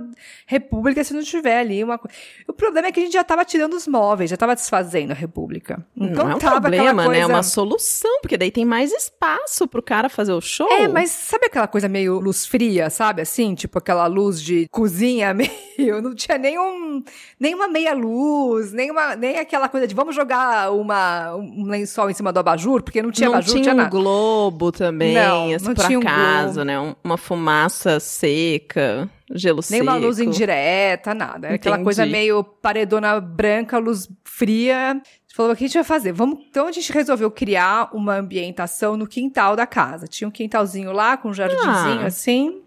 república 0.47 1.05
se 1.05 1.13
não 1.13 1.23
tiver 1.23 1.59
ali 1.59 1.83
uma 1.85 1.99
coisa. 1.99 2.17
O 2.49 2.53
problema 2.53 2.89
é 2.89 2.93
que 2.93 3.01
a 3.01 3.03
gente 3.03 3.13
já 3.13 3.25
tava 3.25 3.45
tirando 3.45 3.75
os 3.75 3.87
móveis, 3.87 4.31
já 4.31 4.37
tava 4.37 4.55
desfazendo 4.55 5.11
a 5.11 5.15
república. 5.15 5.85
Então 5.97 6.25
não 6.25 6.33
é 6.33 6.35
um 6.37 6.39
problema, 6.39 7.03
né? 7.09 7.19
É 7.19 7.21
coisa- 7.23 7.27
uma 7.35 7.43
solução, 7.43 8.21
porque 8.23 8.37
daí 8.39 8.51
tem 8.51 8.65
mais 8.65 8.93
espaço 9.15 9.67
pro 9.69 9.83
cara 9.83 10.09
fazer 10.09 10.33
o 10.33 10.41
show. 10.41 10.69
É, 10.71 10.89
mas 10.89 11.11
sabe 11.11 11.47
aquela 11.47 11.67
coisa 11.67 11.89
meio 11.89 12.19
luz 12.21 12.47
fria, 12.47 12.89
sabe? 12.91 13.23
Assim, 13.23 13.55
tipo 13.55 13.79
aquela 13.79 14.07
luz 14.07 14.41
de 14.43 14.67
cozinha 14.71 15.33
meio. 15.35 16.01
Não 16.03 16.15
tinha 16.15 16.39
nenhum, 16.39 17.03
nenhuma 17.39 17.69
meia 17.69 17.95
luz, 17.95 18.73
nenhuma, 18.73 19.17
nem 19.17 19.39
aquela 19.39 19.69
coisa 19.69 19.87
de 19.87 19.95
vamos 19.95 20.15
jogar 20.15 20.73
uma, 20.73 21.35
um 21.37 21.65
lençol 21.67 22.11
em 22.11 22.15
cima 22.15 22.33
do 22.33 22.39
abajur, 22.39 22.83
porque 22.83 23.03
não 23.03 23.11
tinha 23.11 23.29
não 23.29 23.35
abajur, 23.37 23.53
tinha 23.55 23.63
tinha 23.65 23.75
um 23.75 23.79
nada. 23.79 23.91
globo 23.91 24.71
também, 24.73 25.15
Não, 25.15 25.53
assim, 25.55 25.65
não 25.67 25.75
por 25.75 25.87
tinha 25.87 25.99
acaso, 25.99 26.65
né? 26.65 26.79
Um- 26.79 26.95
Uma 27.03 27.17
fumaça 27.17 27.99
seca, 28.01 29.09
gelo 29.35 29.57
Nem 29.71 29.81
seco. 29.81 29.83
uma 29.83 29.97
luz 29.97 30.19
indireta, 30.19 31.15
nada. 31.15 31.47
Era 31.49 31.57
aquela 31.57 31.79
coisa 31.79 32.05
meio 32.07 32.43
paredona 32.45 33.19
branca, 33.21 33.79
luz 33.79 34.09
fria. 34.25 35.01
Falou, 35.41 35.55
o 35.55 35.57
que 35.57 35.65
a 35.65 35.67
gente 35.69 35.75
vai 35.75 35.85
fazer? 35.85 36.13
Vamos... 36.13 36.41
Então 36.51 36.67
a 36.67 36.73
gente 36.73 36.93
resolveu 36.93 37.31
criar 37.31 37.89
uma 37.95 38.17
ambientação 38.17 38.95
no 38.95 39.07
quintal 39.07 39.57
da 39.57 39.67
casa. 39.67 40.07
Tinha 40.07 40.29
um 40.29 40.31
quintalzinho 40.31 40.93
lá, 40.93 41.17
com 41.17 41.31
um 41.31 41.33
jardinzinho 41.33 42.03
Ah. 42.03 42.07
assim. 42.07 42.61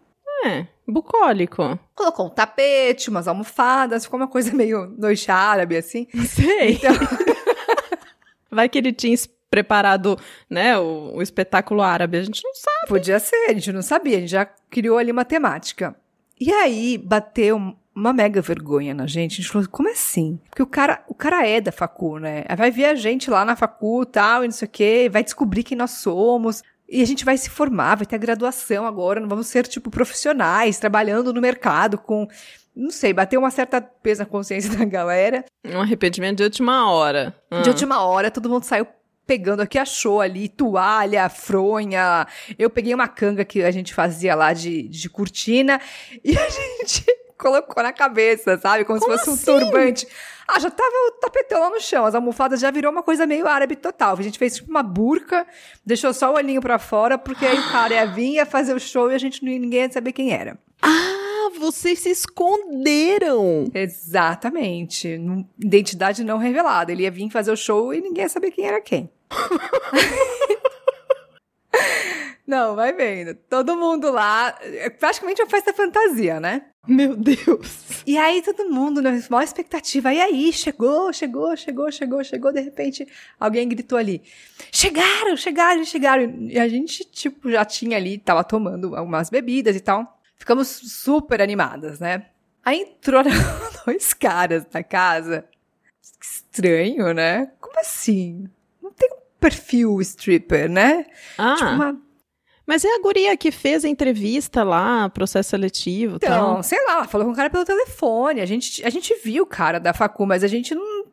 É, 0.44 0.66
bucólico. 0.88 1.78
Colocou 1.94 2.26
um 2.26 2.30
tapete, 2.32 3.12
umas 3.12 3.28
almofadas, 3.28 4.06
ficou 4.06 4.20
uma 4.20 4.28
coisa 4.28 4.52
meio 4.58 4.88
noite 4.98 5.30
árabe, 5.30 5.78
assim. 5.78 6.08
Sei. 6.28 6.72
Então, 6.74 6.92
Vai 8.50 8.68
que 8.68 8.80
ele 8.80 8.92
tinha 8.92 9.16
preparado, 9.52 10.18
né, 10.50 10.76
o, 10.80 11.12
o 11.14 11.22
espetáculo 11.22 11.84
árabe, 11.84 12.18
a 12.18 12.24
gente 12.24 12.44
não 12.44 12.56
sabe. 12.56 12.88
podia 12.88 13.20
ser, 13.20 13.50
a 13.50 13.54
gente 13.54 13.72
não 13.72 13.84
sabia, 13.84 14.18
a 14.18 14.20
gente 14.20 14.32
já 14.32 14.46
criou 14.72 14.98
ali 14.98 15.12
uma 15.12 15.24
temática. 15.24 15.96
E 16.40 16.52
aí 16.52 16.98
bateu 16.98 17.76
uma 17.96 18.12
mega 18.14 18.42
vergonha 18.42 18.94
na 18.94 19.06
gente. 19.08 19.34
A 19.34 19.36
gente 19.44 19.50
falou, 19.52 19.68
como 19.70 19.90
assim? 19.90 20.40
Porque 20.50 20.64
o 20.64 20.68
cara, 20.68 21.04
o 21.08 21.14
cara 21.14 21.48
é 21.48 21.62
da 21.62 21.72
facu, 21.72 22.18
né? 22.20 22.44
Vai 22.58 22.72
ver 22.72 22.86
a 22.86 22.96
gente 22.96 23.30
lá 23.30 23.46
na 23.46 23.56
facu 23.56 24.04
e 24.04 24.06
tal, 24.08 24.44
e 24.44 24.48
não 24.48 24.52
sei 24.54 24.68
o 24.68 24.72
quê, 24.72 25.10
vai 25.12 25.24
descobrir 25.24 25.64
quem 25.64 25.78
nós 25.78 25.92
somos. 25.92 26.64
E 26.90 27.02
a 27.02 27.06
gente 27.06 27.24
vai 27.26 27.38
se 27.38 27.50
formar, 27.50 27.96
vai 27.96 28.06
ter 28.06 28.16
a 28.16 28.20
graduação 28.20 28.86
agora, 28.86 29.20
não 29.20 29.28
vamos 29.30 29.48
ser, 29.48 29.66
tipo, 29.68 29.90
profissionais, 29.90 30.78
trabalhando 30.80 31.34
no 31.34 31.42
mercado 31.42 31.98
com... 31.98 32.28
Não 32.76 32.90
sei, 32.90 33.14
bateu 33.14 33.40
uma 33.40 33.52
certa 33.52 33.80
peso 33.80 34.22
na 34.22 34.26
consciência 34.26 34.76
da 34.76 34.84
galera. 34.84 35.46
Um 35.64 35.80
arrependimento 35.82 36.38
de 36.38 36.44
última 36.44 36.92
hora. 36.92 37.36
De 37.52 37.70
Ah. 37.70 37.72
última 37.72 38.02
hora, 38.04 38.32
todo 38.32 38.50
mundo 38.50 38.64
saiu 38.64 38.88
pegando 39.28 39.64
o 39.64 39.68
que 39.68 39.78
achou 39.78 40.20
ali, 40.20 40.50
toalha, 40.50 41.30
fronha. 41.30 42.28
Eu 42.58 42.70
peguei 42.70 42.94
uma 42.94 43.08
canga 43.08 43.46
que 43.46 43.64
a 43.64 43.72
gente 43.72 43.94
fazia 43.94 44.36
lá 44.36 44.54
de, 44.54 44.88
de 44.88 45.08
cortina 45.10 45.80
e 46.24 46.36
a 46.38 46.50
gente 46.50 47.06
colocou 47.44 47.84
na 47.84 47.92
cabeça, 47.92 48.58
sabe? 48.58 48.86
Como, 48.86 49.00
Como 49.00 49.12
se 49.18 49.26
fosse 49.26 49.50
assim? 49.52 49.52
um 49.52 49.60
turbante. 49.60 50.08
Ah, 50.48 50.60
já 50.60 50.70
tava 50.72 50.90
o 51.08 51.12
tapetão 51.22 51.60
lá 51.62 51.70
no 51.70 51.80
chão, 51.80 52.06
as 52.06 52.16
almofadas 52.16 52.60
já 52.60 52.70
virou 52.72 52.92
uma 52.92 53.04
coisa 53.04 53.26
meio 53.26 53.48
árabe 53.48 53.76
total. 53.76 54.16
A 54.18 54.22
gente 54.22 54.38
fez 54.40 54.56
tipo 54.56 54.70
uma 54.70 54.84
burca, 54.84 55.46
deixou 55.86 56.14
só 56.14 56.32
o 56.32 56.36
olhinho 56.36 56.62
pra 56.62 56.80
fora, 56.80 57.18
porque 57.18 57.46
aí 57.46 57.58
o 57.60 57.72
cara 57.72 57.94
ia 57.94 58.06
vir, 58.06 58.34
ia 58.36 58.46
fazer 58.46 58.74
o 58.74 58.80
show 58.80 59.12
e 59.12 59.16
a 59.16 59.18
gente 59.18 59.44
ninguém 59.44 59.82
ia 59.84 59.92
saber 59.92 60.12
quem 60.12 60.34
era. 60.34 60.58
Ah, 60.82 61.50
vocês 61.60 62.00
se 62.00 62.10
esconderam. 62.10 63.66
Exatamente. 63.74 65.20
Identidade 65.64 66.24
não 66.24 66.38
revelada. 66.38 66.92
Ele 66.92 67.04
ia 67.04 67.12
vir 67.12 67.30
fazer 67.30 67.52
o 67.52 67.58
show 67.58 67.94
e 67.94 68.02
ninguém 68.02 68.24
ia 68.24 68.30
saber 68.30 68.52
quem 68.52 68.66
era 68.66 68.82
quem. 68.82 69.10
não, 72.46 72.76
vai 72.76 72.92
vendo. 72.92 73.36
Todo 73.50 73.76
mundo 73.76 74.12
lá. 74.12 74.58
É 74.62 74.90
praticamente 74.90 75.42
uma 75.42 75.50
festa 75.50 75.74
fantasia, 75.74 76.40
né? 76.40 76.64
Meu 76.86 77.16
Deus. 77.16 78.04
E 78.06 78.18
aí 78.18 78.42
todo 78.42 78.70
mundo, 78.70 79.02
né? 79.02 79.24
Maior 79.30 79.44
expectativa. 79.44 80.14
E 80.14 80.20
aí, 80.20 80.52
chegou, 80.52 81.14
chegou, 81.14 81.56
chegou, 81.56 81.90
chegou, 81.90 82.24
chegou. 82.24 82.52
De 82.52 82.60
repente, 82.60 83.08
alguém 83.40 83.68
gritou 83.70 83.98
ali: 83.98 84.22
Chegaram, 84.72 85.38
chegaram, 85.38 85.86
chegaram. 85.86 86.24
E 86.42 86.60
a 86.60 86.68
gente, 86.68 87.06
tipo, 87.06 87.50
já 87.50 87.64
tinha 87.64 87.96
ali, 87.96 88.18
tava 88.18 88.44
tomando 88.44 88.94
algumas 88.96 89.30
bebidas 89.30 89.76
e 89.76 89.80
tal. 89.80 90.20
Ficamos 90.36 90.68
super 90.68 91.42
animadas, 91.42 92.02
né? 92.02 92.26
Aí 92.66 92.82
entrou 92.82 93.24
dois 93.86 94.14
caras 94.14 94.66
na 94.74 94.84
casa. 94.84 95.46
Que 96.20 96.26
estranho, 96.26 97.14
né? 97.14 97.52
Como 97.62 97.80
assim? 97.80 98.50
Não 98.82 98.92
tem 98.92 99.10
um 99.14 99.22
perfil 99.40 100.02
stripper, 100.02 100.70
né? 100.70 101.06
Ah, 101.38 101.56
Tipo, 101.56 101.70
uma 101.70 102.02
mas 102.66 102.84
é 102.86 102.96
a 102.96 103.02
guria 103.02 103.36
que 103.38 103.52
fez 103.52 103.84
a 103.86 103.90
entrevista 103.90 104.64
lá, 104.64 105.10
processo 105.10 105.50
seletivo 105.50 106.16
Então, 106.18 106.56
tal. 106.56 106.64
sei 106.64 106.80
lá, 106.86 107.06
falou 107.08 107.28
com 107.28 107.34
o 107.34 107.36
cara 107.36 107.50
pelo 107.50 107.66
telefone. 107.66 108.40
A 108.42 108.46
gente, 108.46 108.84
a 108.86 108.90
gente 108.90 109.14
viu 109.24 109.44
o 109.44 109.48
cara 109.48 109.80
da 109.80 109.94
facu, 109.94 110.26
mas 110.26 110.44
a 110.44 110.48
gente 110.48 110.74
não, 110.74 110.84
não- 110.84 111.04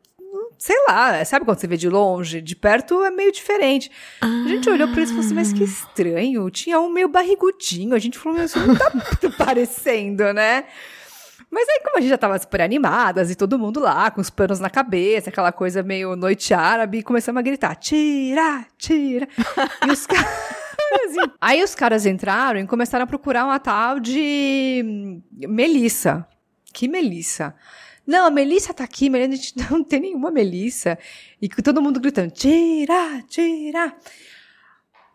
Sei 0.57 0.75
lá, 0.87 1.25
sabe 1.25 1.43
quando 1.43 1.57
você 1.59 1.65
vê 1.67 1.75
de 1.75 1.89
longe? 1.89 2.39
De 2.39 2.55
perto 2.55 3.03
é 3.03 3.09
meio 3.09 3.31
diferente. 3.31 3.89
A 4.21 4.47
gente 4.47 4.69
olhou 4.69 4.87
pra 4.89 5.01
isso 5.01 5.11
e 5.11 5.15
falou 5.15 5.25
assim, 5.25 5.33
mas 5.33 5.51
que 5.51 5.63
estranho. 5.63 6.47
Tinha 6.51 6.79
um 6.79 6.87
meio 6.89 7.07
barrigudinho. 7.09 7.95
A 7.95 7.99
gente 7.99 8.19
falou, 8.19 8.37
mas 8.37 8.51
isso 8.51 8.59
não 8.67 8.75
tá 8.75 8.91
parecendo, 9.43 10.31
né? 10.33 10.65
Mas 11.49 11.67
aí, 11.67 11.81
como 11.83 11.97
a 11.97 11.99
gente 11.99 12.11
já 12.11 12.17
tava 12.17 12.37
super 12.39 12.61
animadas 12.61 13.29
e 13.31 13.35
todo 13.35 13.57
mundo 13.59 13.79
lá, 13.79 14.09
com 14.11 14.21
os 14.21 14.29
panos 14.29 14.59
na 14.59 14.69
cabeça, 14.69 15.29
aquela 15.29 15.51
coisa 15.51 15.81
meio 15.83 16.15
noite 16.15 16.53
árabe, 16.53 17.01
começamos 17.03 17.39
a 17.39 17.43
gritar: 17.43 17.75
tira, 17.75 18.63
tira. 18.77 19.27
E 19.85 19.91
os 19.91 20.05
caras. 20.07 20.60
Aí 21.39 21.63
os 21.63 21.75
caras 21.75 22.05
entraram 22.05 22.59
e 22.59 22.67
começaram 22.67 23.03
a 23.03 23.07
procurar 23.07 23.45
uma 23.45 23.59
tal 23.59 23.99
de 23.99 25.21
Melissa. 25.31 26.27
Que 26.73 26.87
Melissa? 26.87 27.55
Não, 28.05 28.27
a 28.27 28.31
Melissa 28.31 28.73
tá 28.73 28.83
aqui, 28.83 29.09
mas 29.09 29.21
a 29.21 29.35
gente 29.35 29.53
não 29.69 29.83
tem 29.83 29.99
nenhuma 30.01 30.31
Melissa. 30.31 30.97
E 31.41 31.47
todo 31.49 31.81
mundo 31.81 31.99
gritando: 31.99 32.31
tira, 32.31 33.23
tira. 33.27 33.95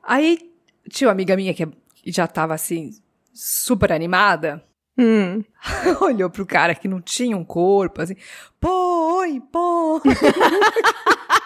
Aí 0.03 0.51
tinha 0.89 1.09
uma 1.09 1.13
amiga 1.13 1.37
minha 1.37 1.53
que 1.53 1.67
já 2.07 2.27
tava 2.27 2.55
assim, 2.55 2.91
super 3.33 3.93
animada 3.93 4.65
Hum. 4.99 5.45
olhou 6.01 6.31
pro 6.31 6.47
cara 6.47 6.75
que 6.75 6.89
não 6.89 7.03
tinha 7.03 7.37
um 7.37 7.45
corpo, 7.45 8.01
assim, 8.01 8.17
põe, 8.59 9.41
põe. 9.41 10.01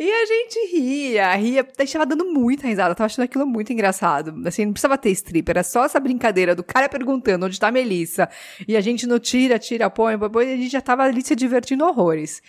E 0.00 0.08
a 0.08 0.26
gente 0.26 0.76
ria, 0.76 1.34
ria, 1.34 1.66
deixava 1.76 2.06
dando 2.06 2.24
muita 2.24 2.68
risada, 2.68 2.94
tava 2.94 3.06
achando 3.06 3.24
aquilo 3.24 3.44
muito 3.44 3.72
engraçado. 3.72 4.46
Assim, 4.46 4.64
não 4.64 4.72
precisava 4.72 4.96
ter 4.96 5.10
stripper, 5.10 5.54
era 5.54 5.64
só 5.64 5.84
essa 5.84 5.98
brincadeira 5.98 6.54
do 6.54 6.62
cara 6.62 6.88
perguntando 6.88 7.46
onde 7.46 7.58
tá 7.58 7.66
a 7.66 7.72
Melissa. 7.72 8.28
E 8.66 8.76
a 8.76 8.80
gente 8.80 9.08
no 9.08 9.18
tira, 9.18 9.58
tira, 9.58 9.90
põe, 9.90 10.16
põe, 10.16 10.30
põe, 10.30 10.46
e 10.46 10.52
a 10.52 10.56
gente 10.56 10.70
já 10.70 10.80
tava 10.80 11.02
ali 11.02 11.20
se 11.20 11.34
divertindo 11.34 11.84
horrores. 11.84 12.40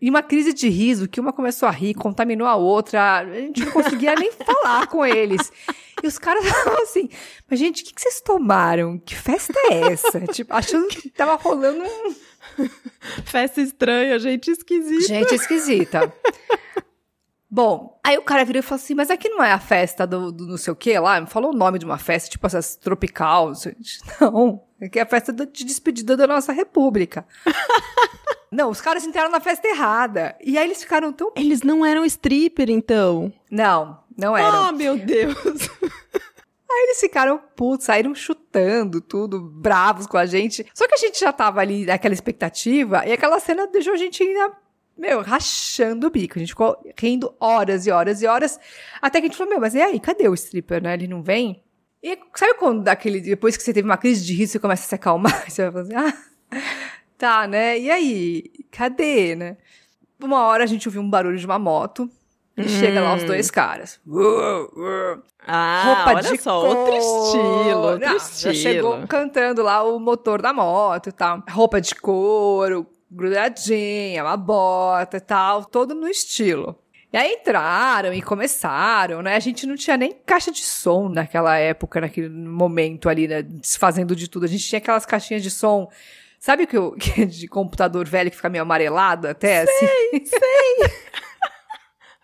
E 0.00 0.10
uma 0.10 0.22
crise 0.22 0.52
de 0.52 0.68
riso, 0.68 1.08
que 1.08 1.18
uma 1.18 1.32
começou 1.32 1.66
a 1.66 1.72
rir, 1.72 1.94
contaminou 1.94 2.46
a 2.46 2.54
outra, 2.54 3.20
a 3.20 3.24
gente 3.24 3.64
não 3.64 3.72
conseguia 3.72 4.14
nem 4.14 4.30
falar 4.44 4.86
com 4.88 5.04
eles. 5.04 5.50
E 6.02 6.06
os 6.06 6.18
caras 6.18 6.44
estavam 6.44 6.82
assim, 6.82 7.08
mas 7.48 7.58
gente, 7.58 7.82
o 7.82 7.86
que, 7.86 7.94
que 7.94 8.02
vocês 8.02 8.20
tomaram? 8.20 8.98
Que 8.98 9.14
festa 9.14 9.58
é 9.70 9.92
essa? 9.92 10.20
tipo, 10.28 10.52
achando 10.52 10.88
que 10.88 11.08
tava 11.08 11.36
rolando 11.36 11.82
um 11.82 12.14
Festa 13.24 13.60
estranha, 13.60 14.18
gente 14.18 14.50
esquisita. 14.50 15.06
Gente 15.06 15.34
esquisita. 15.34 16.12
Bom, 17.48 17.98
aí 18.04 18.18
o 18.18 18.22
cara 18.22 18.44
virou 18.44 18.60
e 18.60 18.62
falou 18.62 18.82
assim, 18.82 18.94
mas 18.94 19.10
aqui 19.10 19.28
não 19.28 19.42
é 19.42 19.52
a 19.52 19.58
festa 19.58 20.06
do, 20.06 20.32
do 20.32 20.46
não 20.46 20.56
sei 20.56 20.72
o 20.72 20.76
que 20.76 20.98
lá? 20.98 21.20
Me 21.20 21.26
falou 21.26 21.52
o 21.52 21.56
nome 21.56 21.78
de 21.78 21.84
uma 21.84 21.96
festa, 21.96 22.28
tipo 22.28 22.46
essas 22.46 22.76
tropical. 22.76 23.52
não 24.20 24.62
aqui 24.82 24.98
é 24.98 25.02
a 25.02 25.06
festa 25.06 25.32
de 25.32 25.64
despedida 25.64 26.16
da 26.16 26.26
nossa 26.26 26.52
república. 26.52 27.26
não, 28.52 28.68
os 28.70 28.80
caras 28.80 29.06
entraram 29.06 29.30
na 29.30 29.40
festa 29.40 29.66
errada. 29.68 30.36
E 30.44 30.58
aí 30.58 30.66
eles 30.66 30.82
ficaram 30.82 31.12
tão... 31.12 31.32
Eles 31.36 31.62
não 31.62 31.86
eram 31.86 32.04
stripper, 32.04 32.68
então. 32.68 33.32
Não, 33.50 34.00
não 34.18 34.36
eram. 34.36 34.64
Ah, 34.64 34.72
meu 34.72 34.98
Deus. 34.98 35.36
Aí 36.76 36.82
eles 36.82 37.00
ficaram 37.00 37.40
putos, 37.56 37.86
saíram 37.86 38.14
chutando 38.14 39.00
tudo, 39.00 39.40
bravos 39.40 40.06
com 40.06 40.18
a 40.18 40.26
gente. 40.26 40.66
Só 40.74 40.86
que 40.86 40.92
a 40.92 40.98
gente 40.98 41.18
já 41.18 41.32
tava 41.32 41.58
ali 41.58 41.86
naquela 41.86 42.12
expectativa 42.12 43.02
e 43.06 43.12
aquela 43.12 43.40
cena 43.40 43.66
deixou 43.66 43.94
a 43.94 43.96
gente 43.96 44.22
ainda, 44.22 44.52
meu, 44.94 45.22
rachando 45.22 46.06
o 46.06 46.10
bico. 46.10 46.36
A 46.36 46.38
gente 46.38 46.50
ficou 46.50 46.76
rindo 46.98 47.34
horas 47.40 47.86
e 47.86 47.90
horas 47.90 48.20
e 48.20 48.26
horas. 48.26 48.60
Até 49.00 49.20
que 49.20 49.26
a 49.26 49.28
gente 49.28 49.38
falou, 49.38 49.52
meu, 49.52 49.60
mas 49.60 49.74
e 49.74 49.80
aí, 49.80 49.98
cadê 49.98 50.28
o 50.28 50.34
stripper, 50.34 50.82
né? 50.82 50.92
Ele 50.92 51.08
não 51.08 51.22
vem? 51.22 51.62
E 52.02 52.18
sabe 52.34 52.58
quando 52.58 52.82
daquele, 52.82 53.22
depois 53.22 53.56
que 53.56 53.62
você 53.62 53.72
teve 53.72 53.88
uma 53.88 53.96
crise 53.96 54.22
de 54.22 54.34
riso, 54.34 54.52
você 54.52 54.58
começa 54.58 54.84
a 54.84 54.88
se 54.88 54.94
acalmar? 54.94 55.44
Você 55.48 55.70
vai 55.70 55.82
falar 55.82 56.02
assim, 56.02 56.12
ah, 56.52 56.60
tá, 57.16 57.46
né? 57.48 57.78
E 57.78 57.90
aí, 57.90 58.44
cadê, 58.70 59.34
né? 59.34 59.56
Uma 60.22 60.42
hora 60.44 60.64
a 60.64 60.66
gente 60.66 60.86
ouviu 60.86 61.00
um 61.00 61.08
barulho 61.08 61.38
de 61.38 61.46
uma 61.46 61.58
moto. 61.58 62.10
E 62.56 62.68
chega 62.68 63.00
lá 63.02 63.14
os 63.14 63.24
dois 63.24 63.50
caras. 63.50 64.00
Uou, 64.06 64.72
uou 64.74 65.22
Ah, 65.46 66.04
roupa 66.04 66.22
de 66.22 66.38
só, 66.40 66.60
couro. 66.62 66.78
outro 66.78 66.96
estilo, 66.96 67.80
outro 67.82 68.08
Não, 68.08 68.16
estilo. 68.16 68.54
Já 68.54 68.60
chegou 68.60 69.06
cantando 69.06 69.62
lá 69.62 69.82
o 69.82 69.98
motor 70.00 70.40
da 70.40 70.52
moto 70.54 71.08
e 71.10 71.12
tal. 71.12 71.42
Roupa 71.50 71.80
de 71.80 71.94
couro, 71.94 72.86
grudadinha, 73.10 74.24
uma 74.24 74.36
bota 74.36 75.18
e 75.18 75.20
tal, 75.20 75.64
todo 75.66 75.94
no 75.94 76.08
estilo. 76.08 76.78
E 77.12 77.16
aí 77.16 77.34
entraram 77.34 78.12
e 78.12 78.20
começaram, 78.20 79.22
né? 79.22 79.36
A 79.36 79.40
gente 79.40 79.66
não 79.66 79.76
tinha 79.76 79.96
nem 79.96 80.12
caixa 80.24 80.50
de 80.50 80.62
som 80.62 81.08
naquela 81.08 81.56
época, 81.58 82.00
naquele 82.00 82.28
momento 82.28 83.08
ali, 83.08 83.28
né? 83.28 83.42
Desfazendo 83.42 84.14
de 84.16 84.28
tudo. 84.28 84.44
A 84.44 84.48
gente 84.48 84.64
tinha 84.66 84.78
aquelas 84.78 85.06
caixinhas 85.06 85.42
de 85.42 85.50
som. 85.50 85.88
Sabe 86.38 86.64
o 86.64 86.66
que, 86.66 86.76
eu, 86.76 86.92
que 86.92 87.20
é 87.22 87.24
de 87.24 87.48
computador 87.48 88.06
velho 88.06 88.30
que 88.30 88.36
fica 88.36 88.48
meio 88.48 88.62
amarelado 88.62 89.28
até, 89.28 89.60
assim? 89.62 89.86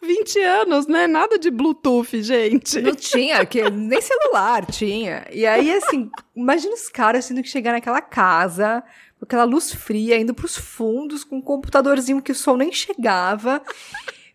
20 0.02 0.38
anos, 0.40 0.86
né? 0.86 1.06
Nada 1.06 1.38
de 1.38 1.50
Bluetooth, 1.50 2.22
gente. 2.22 2.80
Não 2.80 2.94
tinha, 2.94 3.44
que 3.46 3.70
nem 3.70 4.00
celular 4.00 4.66
tinha. 4.66 5.24
E 5.32 5.46
aí, 5.46 5.72
assim, 5.72 6.10
imagina 6.34 6.74
os 6.74 6.88
caras 6.88 7.26
tendo 7.28 7.42
que 7.42 7.48
chegar 7.48 7.72
naquela 7.72 8.00
casa, 8.00 8.82
com 9.18 9.24
aquela 9.24 9.44
luz 9.44 9.72
fria, 9.72 10.18
indo 10.18 10.34
pros 10.34 10.56
fundos, 10.56 11.22
com 11.24 11.36
um 11.36 11.42
computadorzinho 11.42 12.20
que 12.20 12.32
o 12.32 12.34
sol 12.34 12.56
nem 12.56 12.72
chegava. 12.72 13.62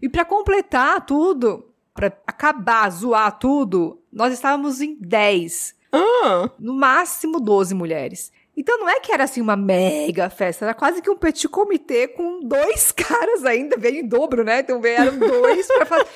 E 0.01 0.07
para 0.07 0.23
completar 0.23 1.05
tudo, 1.05 1.71
para 1.93 2.07
acabar, 2.25 2.89
zoar 2.89 3.37
tudo, 3.37 4.01
nós 4.11 4.33
estávamos 4.33 4.79
em 4.81 4.95
10. 4.99 5.75
Ah, 5.91 6.49
No 6.59 6.73
máximo 6.73 7.39
12 7.39 7.73
mulheres. 7.73 8.31
Então 8.57 8.77
não 8.79 8.89
é 8.89 8.99
que 8.99 9.11
era 9.11 9.23
assim 9.23 9.39
uma 9.39 9.55
mega 9.55 10.29
festa, 10.31 10.65
era 10.65 10.73
quase 10.73 10.99
que 11.01 11.09
um 11.11 11.15
petit 11.15 11.47
comitê 11.47 12.07
com 12.07 12.39
dois 12.41 12.91
caras 12.91 13.45
ainda, 13.45 13.77
veio 13.77 13.97
em 13.99 14.07
dobro, 14.07 14.43
né? 14.43 14.61
Então 14.61 14.81
vieram 14.81 15.15
dois 15.17 15.67
pra 15.67 15.85
fazer. 15.85 16.07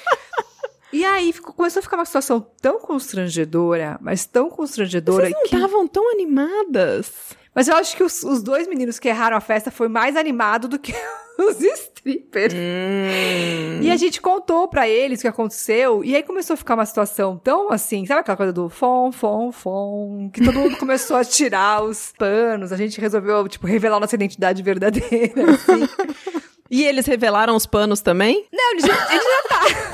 E 0.92 1.06
aí 1.06 1.32
ficou- 1.32 1.54
começou 1.54 1.80
a 1.80 1.84
ficar 1.84 1.98
uma 1.98 2.06
situação 2.06 2.46
tão 2.62 2.80
constrangedora, 2.80 3.98
mas 4.02 4.26
tão 4.26 4.50
constrangedora 4.50 5.26
vocês 5.28 5.34
não 5.36 5.44
que. 5.44 5.56
estavam 5.56 5.88
tão 5.88 6.12
animadas. 6.12 7.12
Mas 7.54 7.68
eu 7.68 7.76
acho 7.76 7.96
que 7.96 8.04
os, 8.04 8.24
os 8.24 8.42
dois 8.42 8.68
meninos 8.68 8.98
que 8.98 9.08
erraram 9.10 9.38
a 9.38 9.42
festa 9.42 9.70
foi 9.70 9.88
mais 9.88 10.16
animado 10.16 10.68
do 10.68 10.80
que 10.80 10.94
os 11.42 11.62
strippers. 11.62 12.54
Hum. 12.54 13.80
E 13.82 13.92
a 13.92 13.98
gente 13.98 14.22
contou 14.22 14.68
pra 14.68 14.88
eles 14.88 15.20
o 15.20 15.22
que 15.24 15.28
aconteceu, 15.28 16.04
e 16.04 16.16
aí 16.16 16.24
começou 16.24 16.54
a 16.54 16.58
ficar 16.58 16.76
uma 16.76 16.86
situação 16.86 17.38
tão 17.38 17.72
assim, 17.72 18.06
sabe 18.06 18.22
aquela 18.22 18.38
coisa 18.38 18.54
do 18.54 18.70
fom, 18.70 19.12
fom, 19.12 19.52
fom, 19.52 20.30
que 20.34 20.44
todo 20.44 20.60
mundo 20.60 20.78
começou 20.78 21.18
a 21.18 21.26
tirar 21.26 21.84
os 21.84 22.14
panos, 22.18 22.72
a 22.72 22.78
gente 22.78 23.00
resolveu, 23.00 23.48
tipo, 23.48 23.68
revelar 23.68 24.00
nossa 24.00 24.16
identidade 24.16 24.62
verdadeira, 24.62 25.52
assim. 25.52 25.88
E 26.74 26.86
eles 26.86 27.06
revelaram 27.06 27.54
os 27.54 27.66
panos 27.66 28.00
também? 28.00 28.46
Não, 28.50 28.72
eles 28.72 28.86
já, 28.86 28.94
eles 29.12 29.24
já 29.26 29.42
tá. 29.50 29.91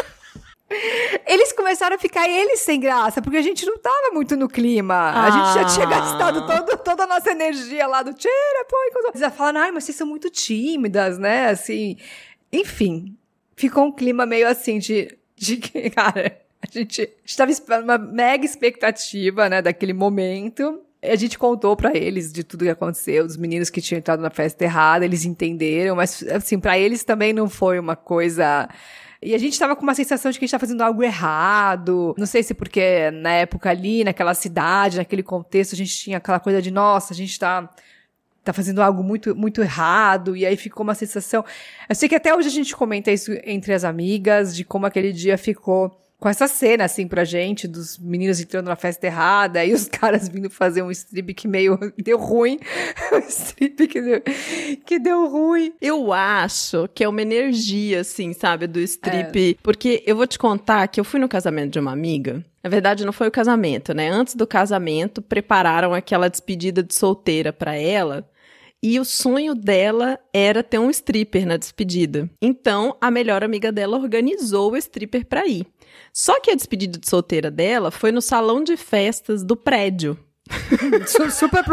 Eles 1.26 1.54
começaram 1.54 1.96
a 1.96 2.00
ficar 2.00 2.28
eles 2.28 2.60
sem 2.62 2.80
graça, 2.80 3.22
porque 3.22 3.38
a 3.38 3.42
gente 3.42 3.66
não 3.66 3.78
tava 3.78 4.12
muito 4.14 4.36
no 4.36 4.48
clima. 4.50 5.12
A 5.12 5.30
gente 5.32 5.54
já 5.54 5.66
tinha 5.74 5.86
Ah. 5.88 5.90
gastado 5.90 6.46
todo, 6.46 6.78
toda 6.84 7.04
a 7.04 7.08
nossa 7.08 7.32
energia 7.32 7.88
lá 7.88 8.04
do 8.04 8.14
tira, 8.14 8.66
põe. 8.70 8.92
coisa. 8.92 9.08
Eles 9.10 9.22
já 9.22 9.32
falaram, 9.32 9.62
ai, 9.62 9.72
mas 9.72 9.86
vocês 9.86 9.96
são 9.98 10.06
muito 10.08 10.30
tímidas, 10.30 11.18
né? 11.18 11.50
Assim. 11.50 11.98
Enfim, 12.52 13.16
ficou 13.56 13.86
um 13.86 13.92
clima 13.92 14.26
meio 14.26 14.48
assim 14.48 14.80
de, 14.80 15.18
de 15.36 15.58
que, 15.58 15.90
cara, 15.92 16.38
a 16.62 16.68
gente 16.70 17.10
estava 17.26 17.52
esperando 17.52 17.84
uma 17.86 17.98
mega 17.98 18.46
expectativa, 18.46 19.48
né, 19.50 19.62
daquele 19.62 19.94
momento. 19.94 20.82
A 21.02 21.16
gente 21.16 21.38
contou 21.38 21.76
pra 21.78 21.96
eles 21.96 22.34
de 22.34 22.44
tudo 22.44 22.66
que 22.66 22.70
aconteceu, 22.72 23.26
dos 23.26 23.38
meninos 23.38 23.70
que 23.70 23.80
tinham 23.80 24.00
entrado 24.00 24.20
na 24.22 24.30
festa 24.32 24.64
errada, 24.64 25.06
eles 25.06 25.24
entenderam, 25.26 25.96
mas 25.96 26.24
assim, 26.28 26.60
pra 26.60 26.78
eles 26.78 27.04
também 27.04 27.32
não 27.32 27.48
foi 27.48 27.78
uma 27.80 27.96
coisa 27.96 28.68
e 29.22 29.34
a 29.34 29.38
gente 29.38 29.58
tava 29.58 29.76
com 29.76 29.84
uma 29.84 29.96
sensação 29.96 30.32
de 30.32 30.38
que 30.38 30.46
a 30.46 30.48
gente 30.48 30.52
tava 30.52 30.62
fazendo 30.62 30.82
algo 30.82 31.04
errado. 31.04 32.14
Não 32.18 32.26
sei 32.26 32.44
se 32.44 32.54
porque 32.54 33.10
na 33.12 33.32
época 33.32 33.70
ali, 33.70 34.04
naquela 34.04 34.34
cidade, 34.34 34.98
naquele 34.98 35.24
contexto, 35.24 35.74
a 35.74 35.78
gente 35.78 35.96
tinha 35.96 36.18
aquela 36.18 36.40
coisa 36.40 36.62
de, 36.62 36.72
nossa, 36.72 37.14
a 37.14 37.16
gente 37.16 37.38
tá 37.40 37.70
tá 38.44 38.54
fazendo 38.54 38.82
algo 38.82 39.04
muito 39.04 39.36
muito 39.36 39.62
errado 39.62 40.34
e 40.34 40.46
aí 40.46 40.56
ficou 40.56 40.84
uma 40.84 40.96
sensação. 40.96 41.44
Eu 41.90 41.96
sei 41.96 42.08
que 42.08 42.16
até 42.16 42.34
hoje 42.34 42.48
a 42.48 42.52
gente 42.52 42.76
comenta 42.76 43.12
isso 43.12 43.32
entre 43.44 43.74
as 43.74 43.84
amigas 43.84 44.56
de 44.56 44.64
como 44.64 44.86
aquele 44.86 45.12
dia 45.12 45.38
ficou 45.38 46.00
com 46.20 46.28
essa 46.28 46.48
cena 46.48 46.86
assim 46.86 47.08
pra 47.08 47.24
gente 47.24 47.68
dos 47.68 47.98
meninos 47.98 48.40
entrando 48.40 48.68
na 48.68 48.76
festa 48.76 49.06
errada 49.06 49.64
e 49.64 49.74
os 49.74 49.86
caras 49.90 50.28
vindo 50.28 50.50
fazer 50.50 50.82
um 50.82 50.92
strip 50.92 51.34
que 51.34 51.48
meio 51.48 51.78
deu 51.98 52.18
ruim. 52.18 52.60
um 53.14 53.20
strip 53.20 53.88
que 53.88 54.02
deu, 54.02 54.22
que 54.86 55.00
deu 55.00 55.28
ruim. 55.28 55.74
Eu 55.82 56.12
acho 56.12 56.88
que 56.94 57.04
é 57.04 57.10
uma 57.10 57.22
energia, 57.22 58.02
assim, 58.02 58.34
sabe, 58.34 58.68
do 58.68 58.80
strip. 58.80 59.58
Porque 59.62 60.04
eu 60.06 60.16
vou 60.16 60.28
te 60.28 60.40
contar 60.40 60.88
que 60.88 61.00
eu 61.00 61.04
fui 61.04 61.20
no 61.20 61.30
casamento 61.30 61.74
de 61.74 61.80
uma 61.80 61.92
amiga. 61.92 62.44
Na 62.64 62.70
verdade, 62.70 63.06
não 63.06 63.14
foi 63.14 63.28
o 63.28 63.32
casamento, 63.32 63.94
né? 63.94 64.10
Antes 64.10 64.36
do 64.36 64.46
casamento, 64.46 65.22
prepararam 65.22 65.94
aquela 65.94 66.30
despedida 66.30 66.84
de 66.84 66.94
solteira 66.94 67.54
pra 67.54 67.76
ela. 67.76 68.28
E 68.82 69.00
o 69.00 69.06
sonho 69.06 69.56
dela 69.56 70.20
era 70.32 70.62
ter 70.62 70.78
um 70.78 70.90
stripper 70.90 71.48
na 71.48 71.58
despedida. 71.58 72.30
Então, 72.42 72.96
a 73.02 73.10
melhor 73.10 73.44
amiga 73.44 73.72
dela 73.72 73.98
organizou 73.98 74.72
o 74.72 74.78
stripper 74.78 75.26
pra 75.26 75.48
ir. 75.48 75.66
Só 76.20 76.40
que 76.40 76.50
a 76.50 76.56
despedida 76.56 76.98
de 76.98 77.08
solteira 77.08 77.52
dela 77.52 77.92
foi 77.92 78.12
no 78.12 78.24
salão 78.24 78.64
de 78.64 78.76
festas 78.76 79.44
do 79.44 79.56
prédio. 79.56 80.18
Su- 81.06 81.30
Super 81.30 81.64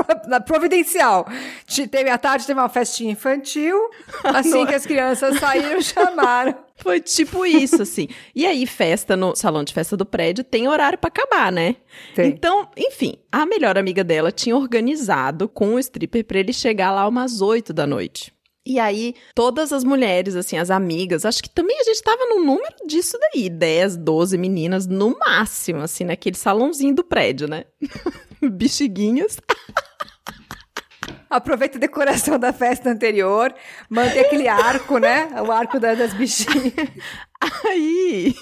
providencial. 0.44 1.26
Te- 1.66 1.86
Teve 1.88 2.10
à 2.10 2.18
tarde, 2.18 2.46
teve 2.46 2.60
uma 2.60 2.68
festinha 2.68 3.12
infantil. 3.12 3.74
Assim 4.22 4.66
que 4.66 4.74
as 4.74 4.84
crianças 4.84 5.38
saíram, 5.38 5.80
chamaram. 5.80 6.54
Foi 6.76 7.00
tipo 7.00 7.46
isso, 7.46 7.80
assim. 7.80 8.06
E 8.34 8.44
aí, 8.44 8.66
festa 8.66 9.16
no 9.16 9.34
salão 9.34 9.64
de 9.64 9.72
festa 9.72 9.96
do 9.96 10.04
prédio 10.04 10.44
tem 10.44 10.68
horário 10.68 10.98
pra 10.98 11.08
acabar, 11.08 11.50
né? 11.50 11.76
Tem. 12.14 12.26
Então, 12.28 12.68
enfim, 12.76 13.14
a 13.32 13.46
melhor 13.46 13.78
amiga 13.78 14.04
dela 14.04 14.30
tinha 14.30 14.54
organizado 14.56 15.48
com 15.48 15.74
o 15.74 15.78
stripper 15.78 16.24
pra 16.24 16.40
ele 16.40 16.52
chegar 16.52 16.90
lá 16.90 17.08
umas 17.08 17.40
8 17.40 17.72
da 17.72 17.86
noite. 17.86 18.33
E 18.66 18.78
aí, 18.80 19.14
todas 19.34 19.72
as 19.74 19.84
mulheres, 19.84 20.34
assim, 20.34 20.56
as 20.56 20.70
amigas, 20.70 21.26
acho 21.26 21.42
que 21.42 21.50
também 21.50 21.78
a 21.80 21.84
gente 21.84 22.02
tava 22.02 22.24
num 22.24 22.42
número 22.44 22.74
disso 22.86 23.18
daí, 23.20 23.50
10, 23.50 23.96
12 23.98 24.38
meninas 24.38 24.86
no 24.86 25.18
máximo, 25.18 25.80
assim, 25.82 26.04
naquele 26.04 26.36
salãozinho 26.36 26.94
do 26.94 27.04
prédio, 27.04 27.46
né? 27.46 27.64
Bexiguinhas. 28.40 29.38
Aproveita 31.28 31.76
a 31.78 31.80
decoração 31.80 32.38
da 32.38 32.52
festa 32.52 32.90
anterior. 32.90 33.52
Mantém 33.90 34.20
aquele 34.22 34.48
arco, 34.48 34.98
né? 34.98 35.28
O 35.46 35.50
arco 35.50 35.78
da- 35.80 35.94
das 35.94 36.14
bichinhas. 36.14 36.72
Aí, 37.68 38.34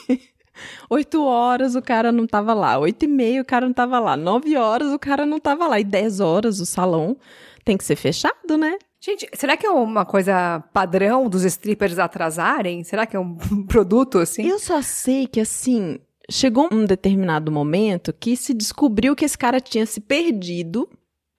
8 0.90 1.24
horas 1.24 1.74
o 1.74 1.82
cara 1.82 2.12
não 2.12 2.26
tava 2.26 2.52
lá, 2.54 2.78
8 2.78 3.04
e 3.04 3.08
meia 3.08 3.40
o 3.42 3.44
cara 3.44 3.66
não 3.66 3.72
tava 3.72 3.98
lá, 3.98 4.16
9 4.16 4.56
horas 4.56 4.92
o 4.92 4.98
cara 4.98 5.24
não 5.26 5.40
tava 5.40 5.66
lá, 5.66 5.80
e 5.80 5.84
10 5.84 6.20
horas 6.20 6.60
o 6.60 6.66
salão 6.66 7.16
tem 7.64 7.76
que 7.76 7.84
ser 7.84 7.96
fechado, 7.96 8.56
né? 8.56 8.76
Gente, 9.04 9.28
será 9.34 9.56
que 9.56 9.66
é 9.66 9.70
uma 9.70 10.04
coisa 10.04 10.60
padrão 10.72 11.28
dos 11.28 11.42
strippers 11.44 11.98
atrasarem? 11.98 12.84
Será 12.84 13.04
que 13.04 13.16
é 13.16 13.18
um 13.18 13.36
produto 13.66 14.18
assim? 14.18 14.46
Eu 14.46 14.60
só 14.60 14.80
sei 14.80 15.26
que, 15.26 15.40
assim, 15.40 15.98
chegou 16.30 16.68
um 16.72 16.84
determinado 16.84 17.50
momento 17.50 18.12
que 18.12 18.36
se 18.36 18.54
descobriu 18.54 19.16
que 19.16 19.24
esse 19.24 19.36
cara 19.36 19.60
tinha 19.60 19.84
se 19.86 20.00
perdido 20.00 20.88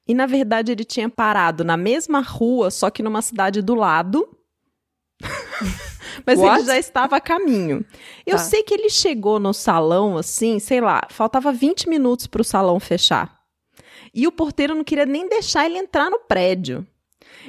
e, 0.05 0.13
na 0.13 0.25
verdade, 0.25 0.73
ele 0.73 0.83
tinha 0.83 1.07
parado 1.09 1.63
na 1.63 1.77
mesma 1.77 2.19
rua, 2.19 2.69
só 2.69 2.89
que 2.89 3.01
numa 3.01 3.21
cidade 3.21 3.61
do 3.61 3.75
lado. 3.75 4.27
Mas 6.27 6.37
What? 6.37 6.59
ele 6.59 6.67
já 6.67 6.77
estava 6.77 7.15
a 7.15 7.21
caminho. 7.21 7.85
Eu 8.25 8.35
Tá. 8.35 8.43
sei 8.43 8.61
que 8.63 8.73
ele 8.73 8.89
chegou 8.89 9.39
no 9.39 9.53
salão, 9.53 10.17
assim, 10.17 10.59
sei 10.59 10.81
lá, 10.81 11.01
faltava 11.09 11.51
20 11.53 11.87
minutos 11.87 12.27
para 12.27 12.41
o 12.41 12.45
salão 12.45 12.77
fechar. 12.77 13.39
E 14.13 14.27
o 14.27 14.31
porteiro 14.33 14.75
não 14.75 14.83
queria 14.83 15.05
nem 15.05 15.29
deixar 15.29 15.65
ele 15.65 15.77
entrar 15.77 16.09
no 16.09 16.19
prédio. 16.19 16.85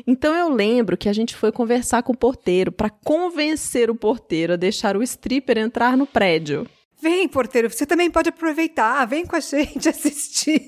Então 0.06 0.34
eu 0.34 0.48
lembro 0.48 0.96
que 0.96 1.08
a 1.08 1.12
gente 1.12 1.34
foi 1.34 1.52
conversar 1.52 2.02
com 2.02 2.12
o 2.12 2.16
porteiro 2.16 2.72
para 2.72 2.90
convencer 2.90 3.90
o 3.90 3.94
porteiro 3.94 4.54
a 4.54 4.56
deixar 4.56 4.96
o 4.96 5.02
stripper 5.02 5.58
entrar 5.58 5.96
no 5.96 6.06
prédio. 6.06 6.66
Vem, 7.00 7.28
porteiro, 7.28 7.70
você 7.70 7.84
também 7.84 8.10
pode 8.10 8.30
aproveitar. 8.30 9.04
Vem 9.06 9.26
com 9.26 9.36
a 9.36 9.40
gente 9.40 9.88
assistir. 9.88 10.66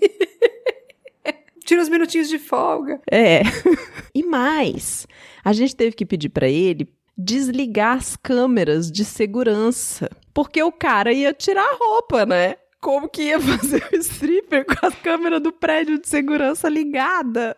Tira 1.65 1.83
uns 1.83 1.89
minutinhos 1.89 2.29
de 2.29 2.39
folga. 2.39 3.01
É. 3.11 3.43
e 4.15 4.23
mais, 4.23 5.07
a 5.45 5.53
gente 5.53 5.75
teve 5.75 5.97
que 5.97 6.07
pedir 6.07 6.29
para 6.29 6.49
ele 6.49 6.89
desligar 7.17 7.97
as 7.97 8.15
câmeras 8.15 8.93
de 8.93 9.05
segurança, 9.05 10.11
porque 10.35 10.63
o 10.63 10.71
cara 10.71 11.13
ia 11.13 11.33
tirar 11.33 11.65
a 11.65 11.77
roupa, 11.77 12.27
né? 12.27 12.57
Como 12.81 13.09
que 13.09 13.23
ia 13.23 13.41
fazer 13.41 13.89
o 13.93 13.97
stripper 13.97 14.65
com 14.67 14.87
as 14.87 14.95
câmeras 14.97 15.43
do 15.43 15.51
prédio 15.51 15.99
de 15.99 16.09
segurança 16.09 16.69
ligada? 16.69 17.57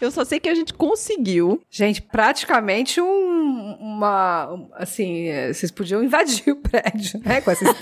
Eu 0.00 0.10
só 0.10 0.24
sei 0.24 0.40
que 0.40 0.48
a 0.48 0.54
gente 0.54 0.72
conseguiu. 0.72 1.60
Gente, 1.70 2.00
praticamente 2.02 3.00
um, 3.00 3.76
uma. 3.80 4.52
um- 4.52 4.68
Assim, 4.74 5.26
é, 5.28 5.52
vocês 5.52 5.70
podiam 5.70 6.02
invadir 6.02 6.50
o 6.52 6.56
prédio, 6.56 7.20
né? 7.24 7.40
Com 7.40 7.50
essa 7.50 7.64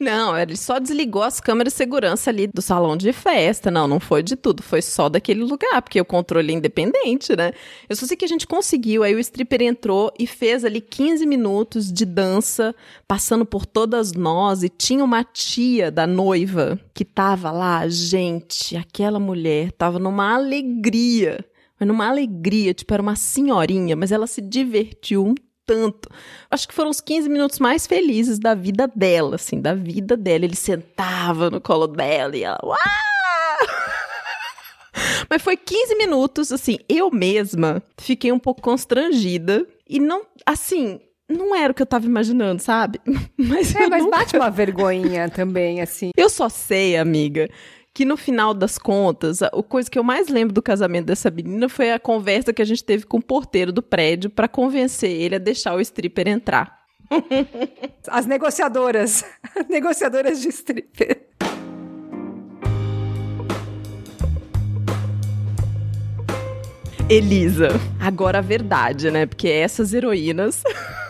Não, 0.00 0.36
ele 0.38 0.56
só 0.56 0.78
desligou 0.78 1.22
as 1.22 1.40
câmeras 1.40 1.72
de 1.72 1.76
segurança 1.76 2.30
ali 2.30 2.46
do 2.46 2.62
salão 2.62 2.96
de 2.96 3.12
festa. 3.12 3.70
Não, 3.70 3.86
não 3.86 4.00
foi 4.00 4.22
de 4.22 4.34
tudo, 4.36 4.62
foi 4.62 4.80
só 4.82 5.08
daquele 5.08 5.42
lugar, 5.42 5.82
porque 5.82 6.00
o 6.00 6.04
controle 6.04 6.52
é 6.52 6.56
independente, 6.56 7.34
né? 7.36 7.52
Eu 7.88 7.96
só 7.96 8.06
sei 8.06 8.16
que 8.16 8.24
a 8.24 8.28
gente 8.28 8.46
conseguiu, 8.46 9.02
aí 9.02 9.14
o 9.14 9.18
stripper 9.18 9.62
entrou 9.62 10.12
e 10.18 10.26
fez 10.26 10.64
ali 10.64 10.80
15 10.80 11.26
minutos 11.26 11.92
de 11.92 12.04
dança, 12.04 12.74
passando 13.06 13.44
por 13.44 13.66
todas 13.66 14.12
nós, 14.12 14.62
e 14.62 14.68
tinha 14.68 15.04
uma 15.04 15.22
tia 15.24 15.90
da 15.90 16.06
noiva 16.06 16.78
que 16.94 17.04
tava 17.04 17.50
lá, 17.50 17.86
gente, 17.88 18.76
aquela 18.76 19.18
mulher 19.20 19.72
tava 19.72 19.98
numa 19.98 20.34
alegria. 20.34 20.65
Mas 21.78 21.86
numa 21.88 22.08
alegria, 22.08 22.72
tipo, 22.74 22.92
era 22.94 23.02
uma 23.02 23.16
senhorinha, 23.16 23.94
mas 23.96 24.10
ela 24.12 24.26
se 24.26 24.40
divertiu 24.40 25.24
um 25.26 25.34
tanto. 25.66 26.08
Acho 26.50 26.66
que 26.68 26.74
foram 26.74 26.90
os 26.90 27.00
15 27.00 27.28
minutos 27.28 27.58
mais 27.58 27.86
felizes 27.86 28.38
da 28.38 28.54
vida 28.54 28.90
dela, 28.94 29.34
assim, 29.36 29.60
da 29.60 29.74
vida 29.74 30.16
dela. 30.16 30.44
Ele 30.44 30.56
sentava 30.56 31.50
no 31.50 31.60
colo 31.60 31.86
dela 31.86 32.36
e 32.36 32.44
ela. 32.44 32.58
Uau! 32.62 32.76
Mas 35.28 35.42
foi 35.42 35.56
15 35.56 35.96
minutos, 35.96 36.52
assim, 36.52 36.78
eu 36.88 37.10
mesma 37.10 37.82
fiquei 37.98 38.32
um 38.32 38.38
pouco 38.38 38.62
constrangida 38.62 39.66
e 39.88 39.98
não, 40.00 40.22
assim, 40.44 41.00
não 41.28 41.54
era 41.54 41.72
o 41.72 41.74
que 41.74 41.82
eu 41.82 41.86
tava 41.86 42.06
imaginando, 42.06 42.62
sabe? 42.62 43.00
Mas, 43.36 43.74
É, 43.74 43.88
mas 43.88 44.04
nunca- 44.04 44.18
bate 44.18 44.36
uma 44.36 44.50
vergonhinha 44.50 45.28
também, 45.28 45.80
assim. 45.82 46.10
Eu 46.16 46.30
só 46.30 46.48
sei, 46.48 46.96
amiga, 46.96 47.48
que 47.96 48.04
no 48.04 48.18
final 48.18 48.52
das 48.52 48.76
contas, 48.76 49.40
a 49.40 49.48
coisa 49.66 49.90
que 49.90 49.98
eu 49.98 50.04
mais 50.04 50.28
lembro 50.28 50.52
do 50.52 50.60
casamento 50.60 51.06
dessa 51.06 51.30
menina 51.30 51.66
foi 51.66 51.92
a 51.92 51.98
conversa 51.98 52.52
que 52.52 52.60
a 52.60 52.64
gente 52.66 52.84
teve 52.84 53.06
com 53.06 53.16
o 53.16 53.22
porteiro 53.22 53.72
do 53.72 53.82
prédio 53.82 54.28
pra 54.28 54.46
convencer 54.46 55.10
ele 55.10 55.36
a 55.36 55.38
deixar 55.38 55.74
o 55.74 55.80
stripper 55.80 56.28
entrar. 56.28 56.78
As 58.06 58.26
negociadoras. 58.26 59.24
negociadoras 59.70 60.42
de 60.42 60.48
stripper. 60.48 61.22
Elisa, 67.08 67.68
agora 67.98 68.40
a 68.40 68.42
verdade, 68.42 69.10
né? 69.10 69.24
Porque 69.24 69.48
essas 69.48 69.94
heroínas. 69.94 70.62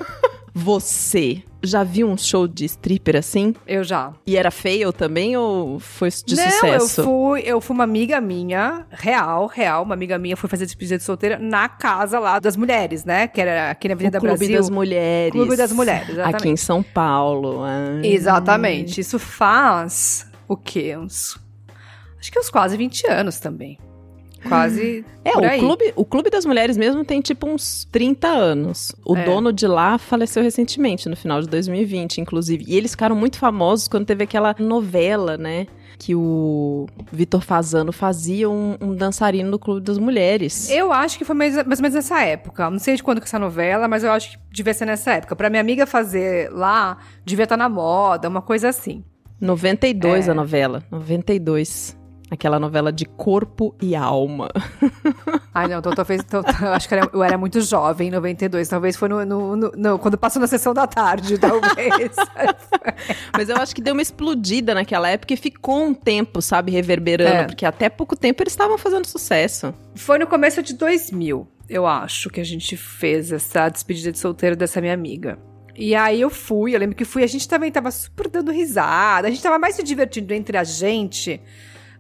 Você 0.54 1.42
já 1.62 1.82
viu 1.82 2.08
um 2.08 2.16
show 2.16 2.46
de 2.46 2.64
stripper 2.64 3.16
assim? 3.16 3.54
Eu 3.66 3.82
já. 3.82 4.12
E 4.26 4.36
era 4.36 4.50
fail 4.50 4.92
também 4.92 5.36
ou 5.36 5.78
foi 5.78 6.10
de 6.10 6.36
não, 6.36 6.50
sucesso? 6.50 7.00
eu 7.00 7.04
fui, 7.04 7.40
eu 7.40 7.60
fui 7.60 7.74
uma 7.74 7.84
amiga 7.84 8.20
minha, 8.20 8.86
real, 8.90 9.46
real, 9.46 9.82
uma 9.82 9.94
amiga 9.94 10.18
minha 10.18 10.36
foi 10.36 10.48
fazer 10.48 10.66
despedida 10.66 10.98
de 10.98 11.04
solteira 11.04 11.38
na 11.38 11.68
casa 11.68 12.18
lá 12.18 12.38
das 12.38 12.56
mulheres, 12.56 13.04
né? 13.04 13.26
Que 13.28 13.40
era 13.40 13.70
aqui 13.70 13.88
na 13.88 13.94
O 13.94 13.96
Avenida 13.96 14.18
Clube 14.20 14.36
Brasil. 14.36 14.56
das 14.56 14.70
Mulheres. 14.70 15.32
Clube 15.32 15.56
das 15.56 15.72
Mulheres, 15.72 16.08
exatamente. 16.10 16.36
Aqui 16.36 16.48
em 16.48 16.56
São 16.56 16.82
Paulo. 16.82 17.62
Ah. 17.64 18.00
Exatamente. 18.02 19.00
Isso 19.00 19.18
faz 19.18 20.26
o 20.48 20.56
quê? 20.56 20.96
Uns. 20.96 21.38
Acho 22.18 22.32
que 22.32 22.38
uns 22.38 22.50
quase 22.50 22.76
20 22.76 23.06
anos 23.06 23.38
também. 23.38 23.78
Quase. 24.48 25.04
É, 25.24 25.30
o 25.36 25.58
clube, 25.58 25.92
o 25.96 26.04
clube 26.04 26.30
das 26.30 26.44
Mulheres 26.44 26.76
mesmo 26.76 27.04
tem 27.04 27.20
tipo 27.20 27.48
uns 27.48 27.84
30 27.90 28.28
anos. 28.28 28.92
O 29.04 29.16
É. 29.16 29.24
dono 29.24 29.52
de 29.52 29.66
lá 29.66 29.98
faleceu 29.98 30.42
recentemente, 30.42 31.08
no 31.08 31.16
final 31.16 31.40
de 31.40 31.48
2020, 31.48 32.20
inclusive. 32.20 32.64
E 32.66 32.76
eles 32.76 32.92
ficaram 32.92 33.16
muito 33.16 33.38
famosos 33.38 33.88
quando 33.88 34.06
teve 34.06 34.24
aquela 34.24 34.54
novela, 34.58 35.36
né? 35.36 35.66
Que 35.98 36.14
o 36.14 36.86
Vitor 37.10 37.40
Fazano 37.40 37.90
fazia 37.90 38.50
um, 38.50 38.76
um 38.80 38.94
dançarino 38.94 39.50
no 39.50 39.58
Clube 39.58 39.80
das 39.80 39.96
Mulheres. 39.98 40.68
Eu 40.70 40.92
acho 40.92 41.16
que 41.16 41.24
foi 41.24 41.34
mais, 41.34 41.54
mais 41.66 41.78
ou 41.78 41.82
menos 41.82 41.94
nessa 41.94 42.22
época. 42.22 42.68
Não 42.70 42.78
sei 42.78 42.96
de 42.96 43.02
quando 43.02 43.18
que 43.18 43.24
é 43.24 43.28
essa 43.28 43.38
novela, 43.38 43.88
mas 43.88 44.04
eu 44.04 44.12
acho 44.12 44.32
que 44.32 44.38
devia 44.52 44.74
ser 44.74 44.84
nessa 44.84 45.12
época. 45.12 45.34
Pra 45.34 45.48
minha 45.48 45.60
amiga 45.62 45.86
fazer 45.86 46.50
lá, 46.52 46.98
devia 47.24 47.44
estar 47.44 47.56
na 47.56 47.68
moda, 47.68 48.28
uma 48.28 48.42
coisa 48.42 48.68
assim. 48.68 49.02
92 49.40 50.28
É. 50.28 50.30
a 50.30 50.34
novela. 50.34 50.82
92. 50.90 51.95
Aquela 52.28 52.58
novela 52.58 52.92
de 52.92 53.04
corpo 53.04 53.72
e 53.80 53.94
alma. 53.94 54.48
Ai, 55.54 55.68
não, 55.68 55.78
então, 55.78 55.92
talvez. 55.94 56.20
então, 56.26 56.42
eu 56.60 56.72
acho 56.72 56.88
que 56.88 56.94
era- 56.94 57.08
eu 57.12 57.22
era 57.22 57.38
muito 57.38 57.60
jovem 57.60 58.08
em 58.08 58.10
92. 58.10 58.66
Talvez 58.66 58.96
foi 58.96 59.08
no, 59.08 59.24
no- 59.24 59.56
no- 59.56 59.72
no- 59.76 59.98
quando 59.98 60.18
passou 60.18 60.40
na 60.42 60.48
sessão 60.48 60.74
da 60.74 60.88
tarde, 60.88 61.38
talvez. 61.38 62.16
Mas 63.36 63.48
eu 63.48 63.56
acho 63.56 63.74
que 63.74 63.80
deu 63.80 63.92
uma 63.92 64.02
explodida 64.02 64.74
naquela 64.74 65.08
época 65.08 65.34
e 65.34 65.36
ficou 65.36 65.84
um 65.84 65.94
tempo, 65.94 66.42
sabe, 66.42 66.72
reverberando. 66.72 67.30
É. 67.32 67.44
Porque 67.44 67.64
até 67.64 67.88
pouco 67.88 68.16
tempo 68.16 68.42
eles 68.42 68.52
estavam 68.52 68.76
fazendo 68.76 69.06
sucesso. 69.06 69.72
Foi 69.94 70.18
no 70.18 70.26
começo 70.26 70.62
de 70.62 70.74
2000, 70.74 71.46
eu 71.68 71.86
acho, 71.86 72.28
que 72.28 72.40
a 72.40 72.44
gente 72.44 72.76
fez 72.76 73.30
essa 73.30 73.68
despedida 73.68 74.10
de 74.10 74.18
solteiro 74.18 74.56
dessa 74.56 74.80
minha 74.80 74.94
amiga. 74.94 75.38
E 75.76 75.94
aí 75.94 76.20
eu 76.22 76.30
fui, 76.30 76.74
eu 76.74 76.78
lembro 76.80 76.96
que 76.96 77.04
fui, 77.04 77.22
a 77.22 77.26
gente 77.26 77.46
também 77.46 77.70
tava 77.70 77.90
super 77.90 78.28
dando 78.28 78.50
risada, 78.50 79.28
a 79.28 79.30
gente 79.30 79.42
tava 79.42 79.58
mais 79.58 79.74
se 79.76 79.82
divertindo 79.82 80.32
entre 80.32 80.56
a 80.56 80.64
gente 80.64 81.40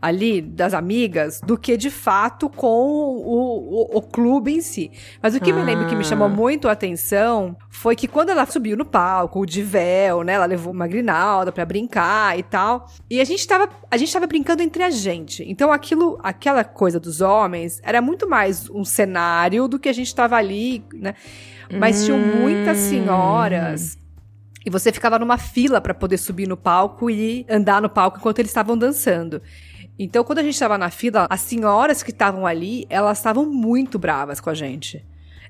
ali, 0.00 0.40
das 0.42 0.74
amigas, 0.74 1.40
do 1.40 1.56
que 1.58 1.76
de 1.76 1.90
fato 1.90 2.48
com 2.48 2.66
o, 2.66 3.92
o, 3.94 3.98
o 3.98 4.02
clube 4.02 4.52
em 4.54 4.60
si. 4.60 4.90
Mas 5.22 5.34
o 5.34 5.40
que 5.40 5.52
me 5.52 5.60
Ah. 5.60 5.64
lembro 5.64 5.86
que 5.86 5.96
me 5.96 6.04
chamou 6.04 6.28
muito 6.28 6.68
a 6.68 6.72
atenção 6.72 7.56
foi 7.70 7.96
que 7.96 8.06
quando 8.08 8.30
ela 8.30 8.46
subiu 8.46 8.76
no 8.76 8.84
palco, 8.84 9.44
de 9.46 9.62
véu, 9.62 10.22
né, 10.22 10.34
ela 10.34 10.46
levou 10.46 10.72
uma 10.72 10.86
grinalda 10.86 11.50
pra 11.52 11.64
brincar 11.64 12.38
e 12.38 12.42
tal, 12.42 12.88
e 13.10 13.20
a 13.20 13.24
gente 13.24 13.46
tava, 13.46 13.68
a 13.90 13.96
gente 13.96 14.12
tava 14.12 14.26
brincando 14.26 14.62
entre 14.62 14.82
a 14.82 14.90
gente. 14.90 15.44
Então 15.48 15.72
aquilo, 15.72 16.18
aquela 16.22 16.64
coisa 16.64 17.00
dos 17.00 17.20
homens 17.20 17.80
era 17.82 18.00
muito 18.02 18.28
mais 18.28 18.68
um 18.70 18.84
cenário 18.84 19.68
do 19.68 19.78
que 19.78 19.88
a 19.88 19.92
gente 19.92 20.14
tava 20.14 20.36
ali, 20.36 20.84
né? 20.92 21.14
Mas 21.70 22.04
tinham 22.04 22.18
muitas 22.18 22.78
Hum. 22.78 22.80
senhoras 22.82 23.98
e 24.64 24.70
você 24.70 24.92
ficava 24.92 25.18
numa 25.18 25.38
fila 25.38 25.80
pra 25.80 25.94
poder 25.94 26.16
subir 26.18 26.46
no 26.48 26.56
palco 26.56 27.08
e 27.10 27.46
andar 27.48 27.80
no 27.80 27.88
palco 27.88 28.18
enquanto 28.18 28.38
eles 28.40 28.50
estavam 28.50 28.76
dançando. 28.76 29.40
Então, 29.98 30.22
quando 30.24 30.40
a 30.40 30.42
gente 30.42 30.54
estava 30.54 30.76
na 30.76 30.90
fila, 30.90 31.26
as 31.30 31.40
senhoras 31.40 32.02
que 32.02 32.10
estavam 32.10 32.46
ali, 32.46 32.86
elas 32.90 33.18
estavam 33.18 33.46
muito 33.46 33.98
bravas 33.98 34.40
com 34.40 34.50
a 34.50 34.54
gente. 34.54 35.02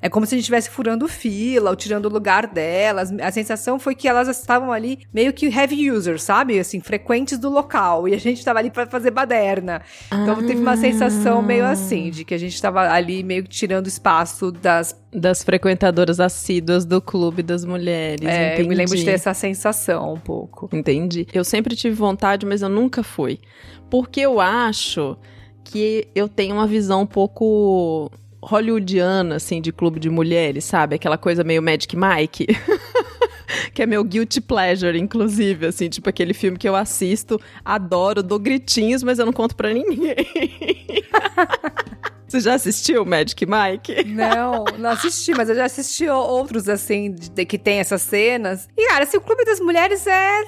É 0.06 0.08
como 0.08 0.24
se 0.24 0.34
a 0.34 0.36
gente 0.36 0.44
estivesse 0.44 0.70
furando 0.70 1.08
fila 1.08 1.70
ou 1.70 1.74
tirando 1.74 2.06
o 2.06 2.08
lugar 2.08 2.46
delas. 2.46 3.12
A 3.20 3.32
sensação 3.32 3.76
foi 3.76 3.92
que 3.92 4.06
elas 4.06 4.28
estavam 4.28 4.70
ali 4.70 5.00
meio 5.12 5.32
que 5.32 5.46
heavy 5.46 5.90
users, 5.90 6.22
sabe? 6.22 6.60
Assim, 6.60 6.78
frequentes 6.78 7.38
do 7.38 7.50
local. 7.50 8.06
E 8.06 8.14
a 8.14 8.18
gente 8.18 8.38
estava 8.38 8.60
ali 8.60 8.70
para 8.70 8.86
fazer 8.86 9.10
baderna. 9.10 9.82
Então 10.06 10.46
teve 10.46 10.60
uma 10.60 10.76
sensação 10.76 11.42
meio 11.42 11.64
assim, 11.64 12.10
de 12.10 12.24
que 12.24 12.34
a 12.34 12.38
gente 12.38 12.54
estava 12.54 12.88
ali 12.88 13.24
meio 13.24 13.42
que 13.42 13.48
tirando 13.48 13.88
espaço 13.88 14.52
das. 14.52 14.96
Das 15.12 15.42
frequentadoras 15.42 16.20
assíduas 16.20 16.84
do 16.84 17.02
Clube 17.02 17.42
das 17.42 17.64
Mulheres. 17.64 18.28
É, 18.28 18.60
eu 18.60 18.68
me 18.68 18.76
lembro 18.76 18.94
de 18.94 19.02
entendi. 19.02 19.04
ter 19.06 19.10
essa 19.10 19.34
sensação 19.34 20.14
um 20.14 20.20
pouco. 20.20 20.68
Entendi. 20.72 21.26
Eu 21.32 21.42
sempre 21.42 21.74
tive 21.74 21.96
vontade, 21.96 22.46
mas 22.46 22.62
eu 22.62 22.68
nunca 22.68 23.02
fui. 23.02 23.40
Porque 23.90 24.20
eu 24.20 24.40
acho 24.40 25.16
que 25.64 26.06
eu 26.14 26.28
tenho 26.28 26.54
uma 26.54 26.66
visão 26.66 27.02
um 27.02 27.06
pouco 27.06 28.08
hollywoodiana, 28.46 29.36
assim, 29.36 29.60
de 29.60 29.72
clube 29.72 29.98
de 29.98 30.08
mulheres, 30.08 30.64
sabe? 30.64 30.94
Aquela 30.94 31.18
coisa 31.18 31.42
meio 31.42 31.60
Magic 31.62 31.96
Mike. 31.96 32.46
que 33.74 33.82
é 33.82 33.86
meu 33.86 34.02
guilty 34.04 34.40
pleasure, 34.40 34.98
inclusive, 34.98 35.66
assim, 35.66 35.88
tipo 35.88 36.08
aquele 36.08 36.32
filme 36.32 36.56
que 36.56 36.68
eu 36.68 36.76
assisto, 36.76 37.40
adoro, 37.64 38.22
dou 38.22 38.38
gritinhos, 38.38 39.02
mas 39.02 39.18
eu 39.18 39.26
não 39.26 39.32
conto 39.32 39.54
pra 39.56 39.72
ninguém. 39.72 40.14
Você 42.28 42.40
já 42.40 42.54
assistiu 42.54 43.04
Magic 43.04 43.46
Mike? 43.46 44.04
Não, 44.04 44.64
não 44.78 44.90
assisti, 44.90 45.32
mas 45.32 45.48
eu 45.48 45.54
já 45.54 45.64
assisti 45.64 46.08
outros, 46.08 46.68
assim, 46.68 47.12
de, 47.12 47.44
que 47.44 47.56
tem 47.56 47.78
essas 47.78 48.02
cenas. 48.02 48.68
E, 48.76 48.88
cara, 48.88 49.04
assim, 49.04 49.16
o 49.16 49.20
Clube 49.20 49.44
das 49.44 49.60
Mulheres 49.60 50.06
é. 50.06 50.40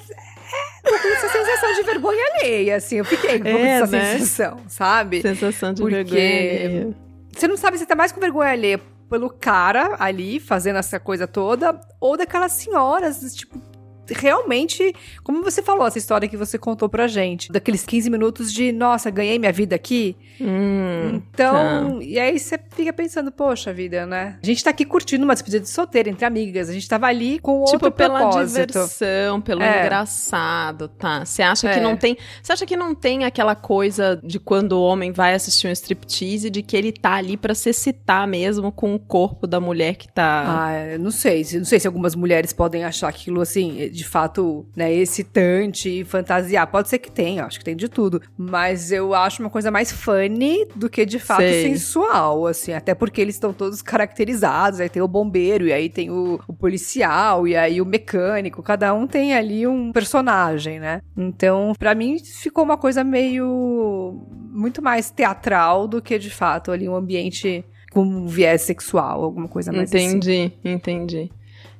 É 0.84 0.88
uma 0.88 0.96
essa 0.98 1.28
sensação 1.28 1.74
de 1.74 1.82
vergonha 1.82 2.24
alheia, 2.34 2.76
assim. 2.76 2.96
Eu 2.96 3.04
fiquei 3.04 3.38
com 3.38 3.48
um 3.48 3.52
pouco 3.52 3.66
É, 3.66 3.80
dessa 3.80 3.92
né? 3.96 4.12
sensação, 4.18 4.56
sabe? 4.66 5.20
Sensação 5.22 5.72
de 5.72 5.82
Porque- 5.82 5.94
vergonha. 6.04 7.07
Você 7.32 7.46
não 7.46 7.56
sabe 7.56 7.78
se 7.78 7.86
tá 7.86 7.94
mais 7.94 8.12
com 8.12 8.20
vergonha 8.20 8.50
alheia 8.50 8.80
pelo 9.08 9.30
cara 9.30 9.96
ali, 9.98 10.38
fazendo 10.38 10.78
essa 10.78 11.00
coisa 11.00 11.26
toda, 11.26 11.80
ou 12.00 12.16
daquelas 12.16 12.52
senhoras, 12.52 13.34
tipo. 13.34 13.67
Realmente, 14.14 14.94
como 15.22 15.42
você 15.42 15.62
falou, 15.62 15.86
essa 15.86 15.98
história 15.98 16.28
que 16.28 16.36
você 16.36 16.58
contou 16.58 16.88
pra 16.88 17.06
gente, 17.06 17.50
daqueles 17.52 17.84
15 17.84 18.08
minutos 18.10 18.52
de, 18.52 18.72
nossa, 18.72 19.10
ganhei 19.10 19.38
minha 19.38 19.52
vida 19.52 19.74
aqui. 19.76 20.16
Hum, 20.40 21.20
Então, 21.32 22.00
e 22.02 22.18
aí 22.18 22.38
você 22.38 22.58
fica 22.70 22.92
pensando, 22.92 23.30
poxa 23.32 23.72
vida, 23.72 24.06
né? 24.06 24.38
A 24.42 24.46
gente 24.46 24.62
tá 24.62 24.70
aqui 24.70 24.84
curtindo 24.84 25.24
uma 25.24 25.34
despedida 25.34 25.60
de 25.62 25.68
solteiro 25.68 26.08
entre 26.08 26.24
amigas. 26.24 26.68
A 26.68 26.72
gente 26.72 26.88
tava 26.88 27.06
ali 27.06 27.38
com 27.38 27.52
outro 27.60 27.72
Tipo, 27.78 27.90
pela 27.90 28.18
propósito. 28.20 28.66
diversão, 28.66 29.40
pelo 29.40 29.62
É. 29.62 29.82
engraçado, 29.82 30.88
tá? 30.88 31.24
Você 31.24 31.42
acha 31.42 31.68
que 31.72 31.78
É. 31.78 31.82
não 31.82 31.96
tem. 31.96 32.16
Você 32.42 32.52
acha 32.52 32.66
que 32.66 32.76
não 32.76 32.94
tem 32.94 33.24
aquela 33.24 33.54
coisa 33.54 34.18
de 34.22 34.38
quando 34.38 34.72
o 34.72 34.82
homem 34.82 35.12
vai 35.12 35.34
assistir 35.34 35.66
um 35.68 35.70
striptease 35.72 36.50
de 36.50 36.62
que 36.62 36.76
ele 36.76 36.92
tá 36.92 37.14
ali 37.14 37.36
pra 37.36 37.54
se 37.54 37.70
excitar 37.70 38.26
mesmo 38.26 38.70
com 38.72 38.94
o 38.94 38.98
corpo 38.98 39.46
da 39.46 39.60
mulher 39.60 39.96
que 39.96 40.08
tá. 40.08 40.44
Ah, 40.66 40.86
eu 40.92 40.98
não 40.98 41.10
sei. 41.10 41.44
se- 41.44 41.58
Não 41.58 41.64
sei 41.64 41.80
se 41.80 41.86
algumas 41.86 42.14
mulheres 42.14 42.52
podem 42.52 42.84
achar 42.84 43.08
aquilo 43.08 43.40
assim, 43.40 43.90
de 43.98 44.04
fato, 44.04 44.64
né, 44.76 44.92
excitante 44.94 45.88
e 45.88 46.04
fantasiar. 46.04 46.66
Pode 46.68 46.88
ser 46.88 46.98
que 46.98 47.10
tenha, 47.10 47.44
acho 47.44 47.58
que 47.58 47.64
tem 47.64 47.74
de 47.74 47.88
tudo. 47.88 48.22
Mas 48.36 48.92
eu 48.92 49.12
acho 49.12 49.42
uma 49.42 49.50
coisa 49.50 49.70
mais 49.70 49.90
funny 49.90 50.66
do 50.76 50.88
que 50.88 51.04
de 51.04 51.18
fato 51.18 51.40
Sei. 51.40 51.64
sensual, 51.64 52.46
assim. 52.46 52.72
Até 52.72 52.94
porque 52.94 53.20
eles 53.20 53.34
estão 53.34 53.52
todos 53.52 53.82
caracterizados. 53.82 54.78
Aí 54.78 54.88
tem 54.88 55.02
o 55.02 55.08
bombeiro, 55.08 55.66
e 55.66 55.72
aí 55.72 55.88
tem 55.88 56.10
o, 56.10 56.40
o 56.46 56.52
policial, 56.54 57.46
e 57.46 57.56
aí 57.56 57.80
o 57.80 57.86
mecânico. 57.86 58.62
Cada 58.62 58.94
um 58.94 59.06
tem 59.06 59.34
ali 59.34 59.66
um 59.66 59.90
personagem, 59.90 60.78
né? 60.78 61.02
Então, 61.16 61.72
pra 61.76 61.94
mim, 61.94 62.18
ficou 62.18 62.62
uma 62.62 62.76
coisa 62.76 63.02
meio. 63.02 64.24
muito 64.50 64.80
mais 64.80 65.10
teatral 65.10 65.88
do 65.88 66.00
que 66.00 66.18
de 66.18 66.30
fato 66.30 66.70
ali 66.70 66.88
um 66.88 66.94
ambiente 66.94 67.64
com 67.90 68.02
um 68.02 68.26
viés 68.26 68.62
sexual, 68.62 69.24
alguma 69.24 69.48
coisa 69.48 69.72
mais 69.72 69.92
assim. 69.92 70.16
entendi, 70.16 70.52
entendi. 70.64 71.30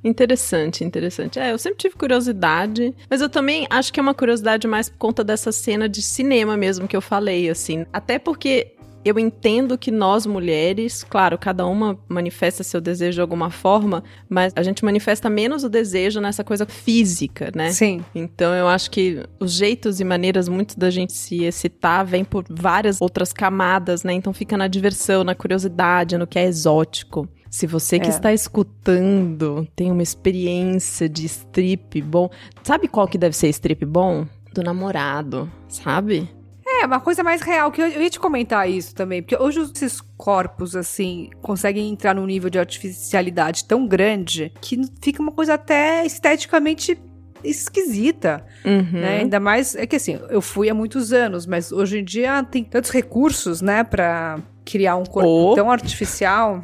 Interessante, 0.03 0.85
interessante. 0.85 1.39
É, 1.39 1.53
eu 1.53 1.59
sempre 1.59 1.79
tive 1.79 1.97
curiosidade, 1.97 2.95
mas 3.11 3.21
eu 3.21 3.29
também 3.29 3.67
acho 3.69 3.93
que 3.93 3.99
é 3.99 4.03
uma 4.03 4.15
curiosidade 4.15 4.67
mais 4.67 4.89
por 4.89 4.99
conta 4.99 5.25
dessa 5.25 5.51
cena 5.51 5.89
de 5.89 6.03
cinema 6.03 6.57
mesmo 6.57 6.87
que 6.87 6.97
eu 6.97 7.01
falei, 7.01 7.51
assim. 7.51 7.85
Até 7.93 8.19
porque 8.19 8.75
eu 9.05 9.19
entendo 9.19 9.79
que 9.79 9.91
nós 9.91 10.27
mulheres, 10.27 11.05
claro, 11.05 11.39
cada 11.39 11.67
uma 11.67 11.99
manifesta 12.09 12.63
seu 12.63 12.81
desejo 12.81 13.17
de 13.17 13.21
alguma 13.21 13.51
forma, 13.51 14.03
mas 14.29 14.53
a 14.57 14.63
gente 14.63 14.85
manifesta 14.85 15.31
menos 15.31 15.65
o 15.65 15.69
desejo 15.69 16.21
nessa 16.21 16.45
coisa 16.45 16.67
física, 16.67 17.51
né? 17.55 17.71
Sim. 17.71 18.05
Então 18.15 18.55
eu 18.55 18.69
acho 18.69 18.91
que 18.91 19.25
os 19.41 19.53
jeitos 19.53 20.01
e 20.01 20.05
maneiras 20.05 20.49
muito 20.49 20.79
da 20.79 20.91
gente 20.91 21.13
se 21.13 21.45
excitar 21.45 22.05
vêm 22.05 22.25
por 22.25 22.45
várias 22.51 23.01
outras 23.01 23.33
camadas, 23.33 24.03
né? 24.03 24.13
Então 24.13 24.33
fica 24.33 24.57
na 24.57 24.69
diversão, 24.69 25.25
na 25.25 25.35
curiosidade, 25.35 26.19
no 26.19 26.27
que 26.27 26.39
é 26.39 26.45
exótico. 26.45 27.29
Se 27.51 27.67
você 27.67 27.99
que 27.99 28.07
É. 28.07 28.11
está 28.11 28.33
escutando 28.33 29.67
tem 29.75 29.91
uma 29.91 30.03
experiência 30.03 31.09
de 31.09 31.27
strip 31.27 32.01
bom, 32.03 32.31
sabe 32.63 32.89
qual 32.89 33.09
que 33.09 33.19
deve 33.19 33.35
ser 33.37 33.49
strip 33.49 33.85
bom? 33.85 34.27
Do 34.55 34.63
namorado, 34.63 35.51
sabe? 35.69 36.29
É, 36.67 36.85
uma 36.87 37.01
coisa 37.01 37.23
mais 37.25 37.41
real, 37.41 37.73
que 37.73 37.81
eu, 37.81 37.87
eu 37.87 38.03
ia 38.03 38.11
te 38.11 38.21
comentar 38.21 38.69
isso 38.71 38.95
também, 38.95 39.23
porque 39.23 39.37
hoje 39.43 39.61
esses 39.61 40.01
corpos, 40.17 40.77
assim, 40.77 41.31
conseguem 41.41 41.89
entrar 41.91 42.15
num 42.15 42.27
nível 42.27 42.51
de 42.51 42.59
artificialidade 42.59 43.65
tão 43.65 43.87
grande 43.89 44.53
que 44.61 44.79
fica 45.03 45.21
uma 45.23 45.33
coisa 45.33 45.55
até 45.55 46.05
esteticamente 46.05 46.99
esquisita, 47.43 48.45
Uhum. 48.65 49.01
né? 49.01 49.19
Ainda 49.21 49.41
mais, 49.41 49.75
é 49.75 49.87
que 49.87 49.97
assim, 49.97 50.19
eu 50.29 50.41
fui 50.43 50.69
há 50.69 50.75
muitos 50.75 51.13
anos, 51.13 51.47
mas 51.47 51.73
hoje 51.73 51.99
em 52.01 52.05
dia 52.05 52.43
tem 52.43 52.63
tantos 52.65 52.91
recursos, 52.91 53.61
né, 53.63 53.83
pra 53.85 54.39
criar 54.65 54.97
um 54.97 55.05
corpo 55.05 55.53
Oh. 55.53 55.55
tão 55.55 55.71
artificial. 55.71 56.63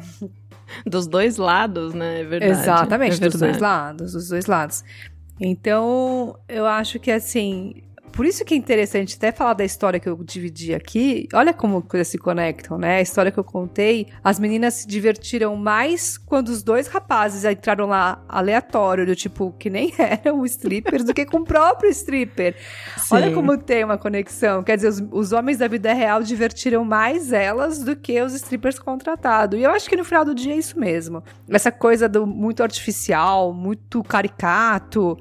Dos 0.85 1.07
dois 1.07 1.37
lados, 1.37 1.93
né? 1.93 2.21
É 2.21 2.23
verdade. 2.23 2.51
Exatamente, 2.51 3.15
é 3.23 3.29
dos 3.29 3.39
dois 3.39 3.51
verdade. 3.53 3.61
lados, 3.61 4.13
dos 4.13 4.29
dois 4.29 4.45
lados. 4.45 4.83
Então, 5.39 6.37
eu 6.47 6.65
acho 6.65 6.99
que 6.99 7.11
assim, 7.11 7.83
por 8.15 8.25
isso 8.25 8.45
que 8.45 8.53
é 8.53 8.57
interessante 8.57 9.17
até 9.17 9.29
falar 9.29 9.53
da 9.53 9.65
história 9.65 9.99
que 9.99 10.07
eu 10.07 10.15
dividi 10.23 10.73
aqui. 10.73 11.27
Olha 11.33 11.53
como 11.53 11.81
coisas 11.81 12.07
se 12.07 12.17
conectam, 12.17 12.77
né? 12.77 12.97
A 12.97 13.01
história 13.01 13.29
que 13.29 13.37
eu 13.37 13.43
contei, 13.43 14.07
as 14.23 14.39
meninas 14.39 14.75
se 14.75 14.87
divertiram 14.87 15.53
mais 15.57 16.17
quando 16.17 16.47
os 16.47 16.63
dois 16.63 16.87
rapazes 16.87 17.43
entraram 17.43 17.87
lá 17.87 18.23
aleatório, 18.29 19.05
do 19.05 19.13
tipo, 19.17 19.51
que 19.59 19.69
nem 19.69 19.93
eram 19.99 20.45
strippers, 20.45 21.03
do 21.03 21.13
que 21.13 21.25
com 21.25 21.39
o 21.39 21.43
próprio 21.43 21.89
stripper. 21.89 22.55
Olha 23.11 23.27
Sim. 23.27 23.35
como 23.35 23.57
tem 23.57 23.83
uma 23.83 23.97
conexão. 23.97 24.63
Quer 24.63 24.77
dizer, 24.77 24.87
os, 24.87 25.03
os 25.11 25.31
homens 25.33 25.57
da 25.57 25.67
vida 25.67 25.93
real 25.93 26.23
divertiram 26.23 26.85
mais 26.85 27.33
elas 27.33 27.83
do 27.83 27.97
que 27.97 28.21
os 28.21 28.33
strippers 28.33 28.79
contratados. 28.79 29.59
E 29.59 29.63
eu 29.63 29.71
acho 29.71 29.89
que 29.89 29.97
no 29.97 30.05
final 30.05 30.23
do 30.23 30.33
dia 30.33 30.53
é 30.53 30.57
isso 30.57 30.79
mesmo. 30.79 31.21
Essa 31.49 31.71
coisa 31.71 32.07
do 32.07 32.25
muito 32.25 32.63
artificial, 32.63 33.53
muito 33.53 34.01
caricato, 34.03 35.17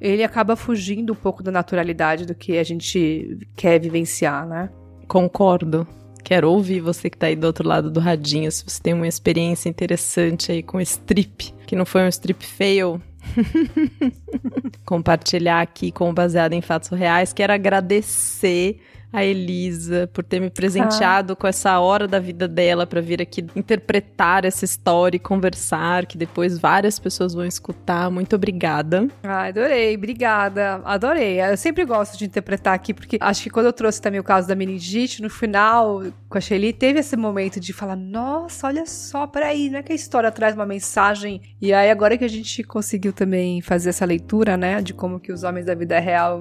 ele 0.00 0.22
acaba 0.22 0.56
fugindo 0.56 1.12
um 1.12 1.16
pouco 1.16 1.42
da 1.42 1.50
naturalidade 1.50 2.26
do 2.26 2.34
que 2.34 2.58
a 2.58 2.64
gente 2.64 3.38
quer 3.56 3.80
vivenciar, 3.80 4.46
né? 4.46 4.70
Concordo. 5.06 5.86
Quero 6.22 6.50
ouvir 6.50 6.80
você 6.80 7.10
que 7.10 7.18
tá 7.18 7.26
aí 7.26 7.36
do 7.36 7.46
outro 7.46 7.68
lado 7.68 7.90
do 7.90 8.00
radinho, 8.00 8.50
se 8.50 8.64
você 8.66 8.82
tem 8.82 8.94
uma 8.94 9.06
experiência 9.06 9.68
interessante 9.68 10.50
aí 10.50 10.62
com 10.62 10.80
strip, 10.80 11.52
que 11.66 11.76
não 11.76 11.84
foi 11.84 12.02
um 12.02 12.08
strip 12.08 12.44
fail. 12.44 13.00
Compartilhar 14.86 15.60
aqui 15.60 15.92
com 15.92 16.12
Baseado 16.14 16.54
em 16.54 16.62
Fatos 16.62 16.88
Reais. 16.90 17.32
Quero 17.32 17.52
agradecer 17.52 18.80
a 19.14 19.24
Elisa 19.24 20.10
por 20.12 20.24
ter 20.24 20.40
me 20.40 20.50
presenteado 20.50 21.36
com 21.36 21.46
essa 21.46 21.78
hora 21.78 22.08
da 22.08 22.18
vida 22.18 22.48
dela 22.48 22.84
para 22.84 23.00
vir 23.00 23.22
aqui 23.22 23.46
interpretar 23.54 24.44
essa 24.44 24.64
história 24.64 25.16
e 25.16 25.20
conversar, 25.20 26.04
que 26.04 26.18
depois 26.18 26.58
várias 26.58 26.98
pessoas 26.98 27.32
vão 27.32 27.46
escutar. 27.46 28.10
Muito 28.10 28.34
obrigada. 28.34 29.06
Ah, 29.22 29.44
adorei, 29.44 29.94
obrigada, 29.94 30.82
adorei. 30.84 31.40
Eu 31.40 31.56
sempre 31.56 31.84
gosto 31.84 32.18
de 32.18 32.24
interpretar 32.24 32.74
aqui, 32.74 32.92
porque 32.92 33.16
acho 33.20 33.44
que 33.44 33.50
quando 33.50 33.66
eu 33.66 33.72
trouxe 33.72 34.02
também 34.02 34.18
o 34.18 34.24
caso 34.24 34.48
da 34.48 34.56
meningite, 34.56 35.22
no 35.22 35.30
final, 35.30 36.02
com 36.28 36.36
a 36.36 36.40
Shelly, 36.40 36.72
teve 36.72 36.98
esse 36.98 37.16
momento 37.16 37.60
de 37.60 37.72
falar, 37.72 37.94
nossa, 37.94 38.66
olha 38.66 38.84
só, 38.84 39.28
peraí, 39.28 39.70
não 39.70 39.78
é 39.78 39.82
que 39.84 39.92
a 39.92 39.94
história 39.94 40.32
traz 40.32 40.56
uma 40.56 40.66
mensagem? 40.66 41.40
E 41.62 41.72
aí, 41.72 41.88
agora 41.88 42.18
que 42.18 42.24
a 42.24 42.28
gente 42.28 42.64
conseguiu 42.64 43.12
também 43.12 43.62
fazer 43.62 43.90
essa 43.90 44.04
leitura, 44.04 44.56
né, 44.56 44.82
de 44.82 44.92
como 44.92 45.20
que 45.20 45.32
os 45.32 45.44
homens 45.44 45.66
da 45.66 45.74
vida 45.76 46.00
real, 46.00 46.40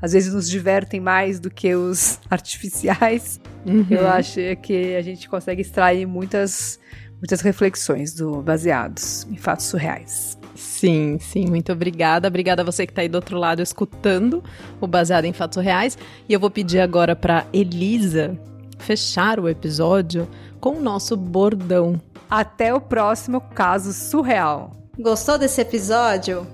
às 0.00 0.12
vezes, 0.12 0.32
nos 0.32 0.48
divertem 0.48 1.00
mais 1.00 1.40
do 1.40 1.50
que 1.50 1.74
os 1.74 2.11
artificiais, 2.30 3.40
Uhum. 3.66 3.86
eu 3.90 4.08
acho 4.08 4.40
que 4.62 4.96
a 4.96 5.02
gente 5.02 5.28
consegue 5.28 5.62
extrair 5.62 6.04
muitas, 6.06 6.78
muitas 7.18 7.40
reflexões 7.40 8.12
do 8.14 8.42
baseados 8.42 9.24
em 9.30 9.36
fatos 9.36 9.66
surreais. 9.66 10.36
Sim, 10.54 11.16
sim, 11.20 11.46
muito 11.46 11.72
obrigada. 11.72 12.26
Obrigada 12.28 12.62
a 12.62 12.64
você 12.64 12.84
que 12.86 12.92
está 12.92 13.02
aí 13.02 13.08
do 13.08 13.14
outro 13.14 13.38
lado 13.38 13.62
escutando 13.62 14.42
o 14.80 14.86
Baseado 14.86 15.24
em 15.26 15.32
Fatos 15.32 15.62
Reais. 15.62 15.96
E 16.28 16.32
eu 16.32 16.40
vou 16.40 16.50
pedir 16.50 16.80
agora 16.80 17.14
para 17.16 17.46
Elisa 17.52 18.36
fechar 18.78 19.38
o 19.38 19.48
episódio 19.48 20.28
com 20.60 20.70
o 20.78 20.80
nosso 20.82 21.16
bordão. 21.16 22.00
Até 22.28 22.74
o 22.74 22.80
próximo 22.80 23.40
caso 23.40 23.92
surreal. 23.92 24.72
Gostou 24.98 25.38
desse 25.38 25.60
episódio? 25.60 26.46